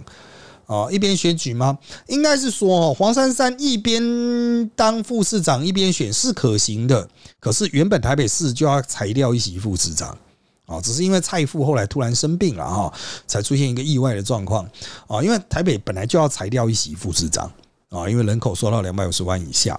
[0.67, 1.77] 啊，一边选举吗？
[2.07, 7.09] 应该是说，黄珊珊一边当副市长一边选是可行的，
[7.41, 10.17] 可是原本台北市就要裁掉一席副市长。
[10.71, 12.93] 啊，只是因为蔡父后来突然生病了哈，
[13.27, 14.65] 才出现一个意外的状况
[15.09, 15.21] 啊。
[15.21, 17.51] 因为台北本来就要裁掉一席副市长
[17.89, 19.75] 啊，因为人口缩到两百五十万以下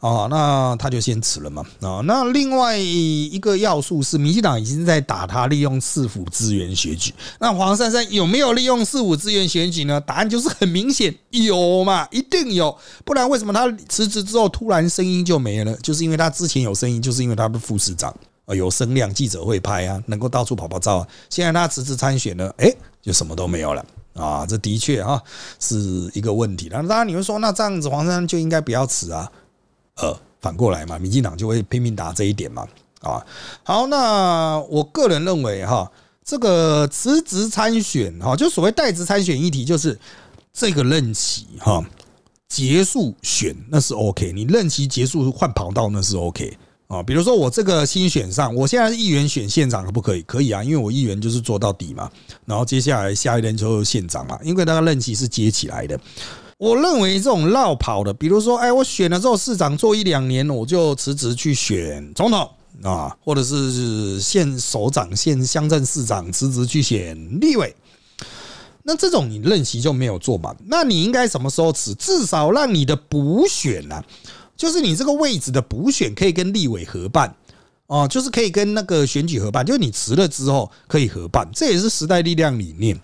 [0.00, 2.02] 啊，那他就先辞了嘛啊。
[2.04, 7.14] 那另外一个要素是，民进党已经在打他利用市府资源选举。
[7.40, 9.98] 那黄珊珊有没有利用市府资源选举呢？
[9.98, 12.76] 答案就是很明显，有嘛，一定有。
[13.02, 15.74] 不然为什么他辞职之后突然声音就没了？
[15.76, 18.14] 就是因为他之前有声音，就是因为他是副市长。
[18.46, 21.08] 啊，有声量，记者会拍啊，能够到处跑跑照啊。
[21.30, 22.70] 现在他辞职参选呢，哎，
[23.00, 23.84] 就什么都没有了
[24.14, 24.44] 啊。
[24.46, 25.22] 这的确哈
[25.58, 26.68] 是一个问题。
[26.70, 29.30] 那当然你会说，那这样子黄山就应该不要辞啊？
[29.96, 32.66] 呃，反过来嘛，民进党就会拼命打这一点嘛。
[33.00, 33.24] 啊，
[33.62, 35.90] 好，那我个人认为哈，
[36.24, 39.98] 这个辞职参选哈，就所谓代职参选议题，就是
[40.52, 41.84] 这个任期哈
[42.48, 46.56] 结束选那是 OK，你任期结束换跑道那是 OK。
[46.94, 50.22] 啊，比如说我这个新选上，我现在是议员选县长可不可以？
[50.22, 52.10] 可以啊，因为我议员就是做到底嘛。
[52.46, 55.98] 然后接下来下一任就是县长嘛，因为那个任期是接起来的。
[56.56, 62.48] 我认为这种绕跑的，比如说，哎，我选了之后市长做一两年，我就辞职去选总统
[62.82, 67.74] 啊，或者是县首长、县乡镇市长辞职去选立委。
[68.84, 71.94] 那这种你任期就没有做满，那你应该什么时候辞？
[71.94, 74.02] 至少让你的补选呢？
[74.56, 77.34] 就是你这个位置的补选可以跟立委合办
[77.86, 82.98] 哦，就是可以跟那个选举合办，就是你辞了之后可以合办，这也是时代力量理念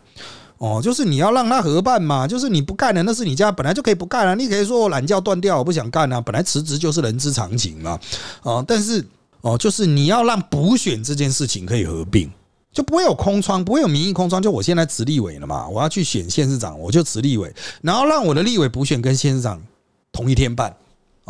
[0.56, 0.80] 哦。
[0.82, 8.00] 就是你要让他合办嘛，就是你不干了，那是你家本来就可以不干了，你可以说我懒觉断掉，我不想干了，本来辞职就是人之常情嘛
[8.42, 8.64] 啊。
[8.66, 9.04] 但是
[9.42, 12.30] 哦，就是你要让补选这件事情可以合并，
[12.72, 14.40] 就不会有空窗，不会有民意空窗。
[14.40, 19.62] 就我现在辞立委了嘛，我要去选县市长，我就辞立委，然后让我的立委补选跟县市长
[20.10, 20.74] 同一天办。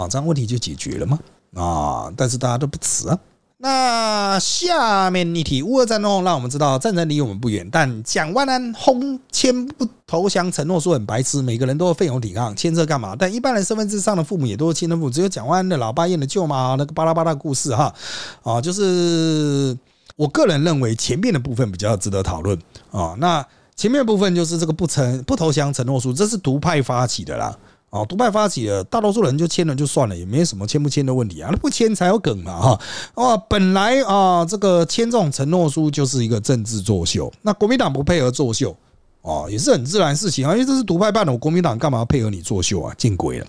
[0.01, 1.19] 啊，这样问题就解决了吗？
[1.55, 3.19] 啊，但是大家都不辞啊。
[3.63, 13.15] 那下面一题，乌俄战争让我们知道战争离我们不远，但蒋万安轰签不投降承诺书很白痴，每个人都奋勇抵抗，签这干嘛？
[13.15, 17.95] 但一般人身份证上的父母也都是亲生父母，只有蒋万安的老爸验的舅妈那个巴拉巴拉故事哈。
[18.43, 19.77] 啊，就是
[20.17, 22.59] 我个人认为前面的部分比较值得讨论
[22.91, 23.15] 啊。
[23.19, 23.45] 那
[23.77, 27.55] 前面的部分就是这个不承不投降承诺书，这是独派发起的啦。
[27.91, 31.49] 哦，独派发起的，大多数人就签了就算了，也没什么签不签的问题啊。
[31.51, 32.81] 那不签才有梗嘛，哈。
[33.15, 37.33] 哦，本来啊，这个签这种承诺书就是一个政治作秀。
[37.43, 38.77] 那国民党不配合作秀
[39.23, 42.95] 哦，也是很自然的事情啊，因为这是独派办的，我国民党干嘛要配合你作秀啊？
[42.97, 43.47] 见鬼了！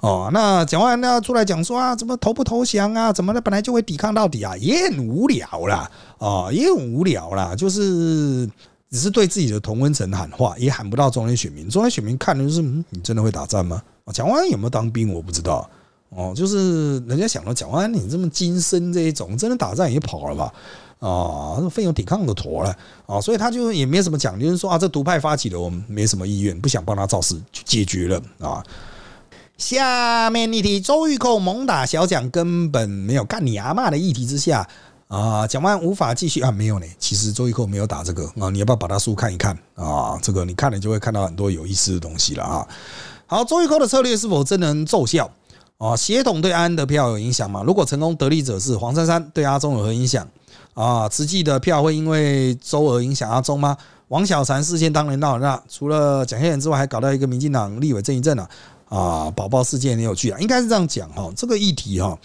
[0.00, 3.12] 哦，那蒋万那出来讲说啊，怎么投不投降啊？
[3.12, 8.46] 怎么的，本来就会抵抗到底啊，也很无聊啦，啊，也很无聊啦，就是
[8.94, 11.68] 只是对自己的同温层喊话，也喊不到中央选民。
[11.68, 13.82] 中央选民看的就是，嗯，你真的会打仗吗？
[14.12, 15.12] 蒋万安有没有当兵？
[15.12, 15.68] 我不知道。
[16.10, 20.54] 哦，就是人家想到蒋万安你这么精深这一种，真的打仗也跑了吧？
[21.00, 22.72] 啊，奋勇抵抗的妥了
[23.04, 28.64] 啊，所以他就也没什么讲，就是说啊，这独派发起的，我们没什么意愿，不想帮他造势，就解决了啊。
[29.58, 34.68] 下面一题，周玉蔻猛打小蒋，根本没有干你阿妈的议题之下
[35.08, 36.86] 啊，蒋万无法继续啊，没有呢。
[36.98, 40.18] 其实周玉蔻没有打这个啊，你要不要把他书看一看啊？
[40.22, 42.66] 这个你看了就会看到很多有意思的东西了啊。
[43.26, 45.30] 好，周玉蔻的策略是否真能奏效
[45.78, 45.94] 啊？
[45.94, 47.62] 协同对安的票有影响吗？
[47.64, 50.26] 如果成功，得利者是黄珊珊，对阿中有何影响？
[50.74, 53.76] 啊，实际的票会因为周而影响阿中吗？
[54.08, 58.48] 王小婵事件当然闹那除了蒋先生之外，还搞到一个民进党立委郑一正啊，
[58.88, 62.16] 啊，宝宝事件很有趣啊，应该是这样讲哈，这个议题哈，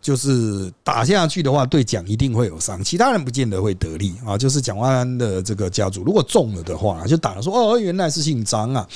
[0.00, 4.38] 就是打下去的话，对蒋一定会有伤，其他人不见得会得利啊。
[4.38, 8.86] 就是蒋万安的这个家族，如果中了的话，就打了说哦，原来是姓张啊，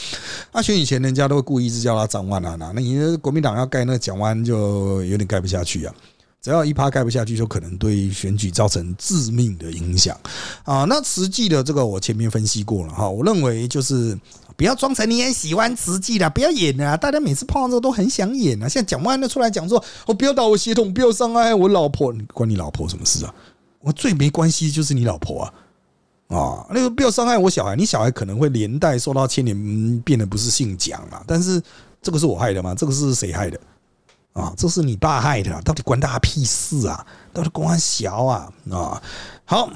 [0.52, 5.94] 那选以前人家都会故意是叫他张万安啊，那你国民党要盖那个蒋万就有点盖不下去啊。
[6.42, 10.16] 只要一趴盖不下去，就可能对选举造成致命的影响
[10.62, 10.84] 啊！
[10.84, 14.16] 那实际的这个我前面分析过了哈，我认为就是
[14.57, 16.96] 不要装成你很喜欢实际的，不要演啊！
[16.96, 23.34] 大家每次碰到这个都很想演啊，现在讲完了出来讲说，我不要打我协同，不要伤害我老婆，关你老婆什么事啊？
[23.80, 25.52] 我最没关系就是你老婆啊
[26.36, 26.66] 啊！
[26.70, 31.62] 那个不要伤害我小孩，你小孩可能会连带受到牵连，变得不是姓蒋啊，但是
[32.00, 32.74] 这个是我害的吗？
[32.74, 33.61] 这个是谁害的？
[34.32, 37.07] 啊，这是你爸害的，到底关他屁事啊？
[37.32, 38.52] 到底关小啊？
[38.70, 39.02] 啊，
[39.44, 39.70] 好，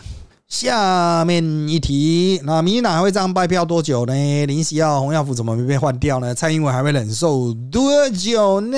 [0.51, 4.13] 下面一题，那民进党还会这样败票多久呢？
[4.47, 6.35] 林夕耀、洪耀福怎么没被换掉呢？
[6.35, 8.77] 蔡英文还会忍受多久呢？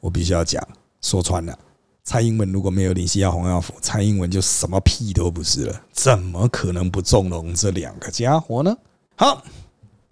[0.00, 0.60] 我必须要讲，
[1.00, 1.56] 说穿了，
[2.02, 8.76] 蔡英文如果没有林夕耀、洪耀福，蔡英文就什么屁都不是了，怎么可能不纵容这两个家伙呢？
[9.14, 9.40] 好。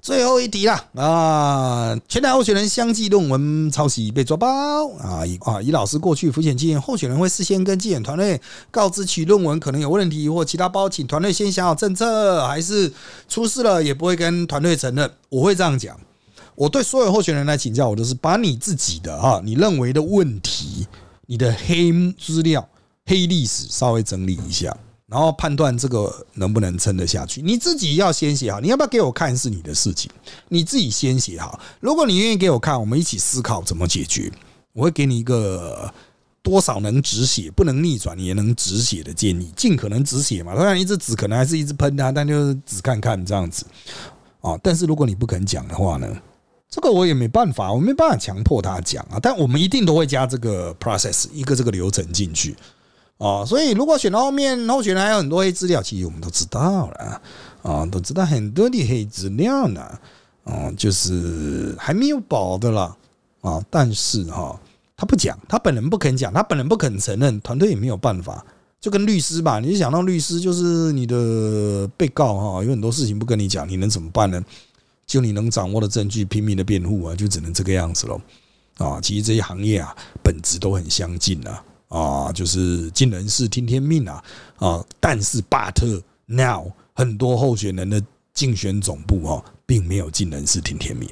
[0.03, 1.97] 最后一题啦啊！
[2.09, 5.25] 前台候选人相继论文抄袭被抓包啊！
[5.25, 8.41] 以啊，以老师过去浮选经验，候选人会事先跟纪检团队
[8.73, 12.93] 告知其论文可能有问题或其他包，请团队先想好政策，还是
[13.29, 15.09] 出事了也不会跟团队承认。
[15.29, 15.97] 我会这样讲，
[16.57, 20.85] 我对所有候选人来请教，我都是把你自己的哈，你认为的问题，
[21.27, 22.69] 你的黑资料、
[23.07, 24.77] 黑历史稍微整理一下。
[25.13, 28.61] 然后判断这个能不能撑得下去，你自己要先写好。
[28.61, 30.11] 你要不要给我看是你的事情，
[30.49, 31.61] 你自己先写好。
[31.81, 34.33] 如果你愿意给我看，我们一起思考怎么解决。
[34.73, 35.93] 我会给你一个
[36.43, 40.55] 多少能止血、不能逆转也能止血的建议，尽可能止血嘛。
[40.55, 43.67] 当然，一支纸可能还是一直喷它，但就是只看看这样子
[44.41, 44.59] 啊。
[44.63, 46.09] 但是如果你不肯讲的话呢，
[46.71, 49.19] 这个我也没办法，我没办法强迫他讲啊。
[49.21, 52.57] 但我们一定都会加这个 process 一个这个流程进去。
[53.23, 57.23] 哦，所以如果选到后面，候选人还有很多黑资料，其实我们都知道了
[57.63, 59.81] 啊，都知道很多的黑资料呢，
[60.43, 62.97] 哦，就是还没有保的啦
[63.43, 64.59] 啊，但是哈，
[64.97, 68.45] 他不讲，他本人不肯讲，他本人不肯承认，团队也没有办法，
[68.81, 74.45] 就跟律师吧，你想到律师就是你的被告哈，有很多事情不跟你讲，你能怎么办呢？
[75.07, 78.21] 就你能掌握的证据拼命的辩护啊，就只能这个样子喽
[78.79, 79.95] 啊，其实这些行业啊，
[80.25, 81.63] 本质都很相近啊。
[81.93, 84.25] 啊，就是尽人事听天命啊
[84.57, 84.83] 啊！
[84.99, 91.07] 但是，but now 很多候选人的竞选总部哈，并没有尽人事听天命，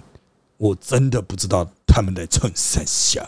[0.57, 3.27] 我真的不知道他们在冲什么。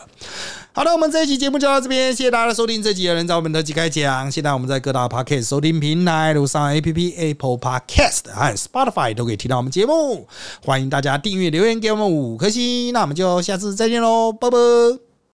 [0.75, 2.81] 好的，我们这一期节目就到这边，谢谢大家的收听。
[2.81, 10.27] 这集有人找我们的几开讲，现在我们在各大 podcast 收听平台，如上 A P P Apple Podcast 和 Spotify 都可以听到我们节目。
[10.65, 15.02] 欢迎大家订阅留言给我们五颗星，那我们就下次再见喽，拜拜。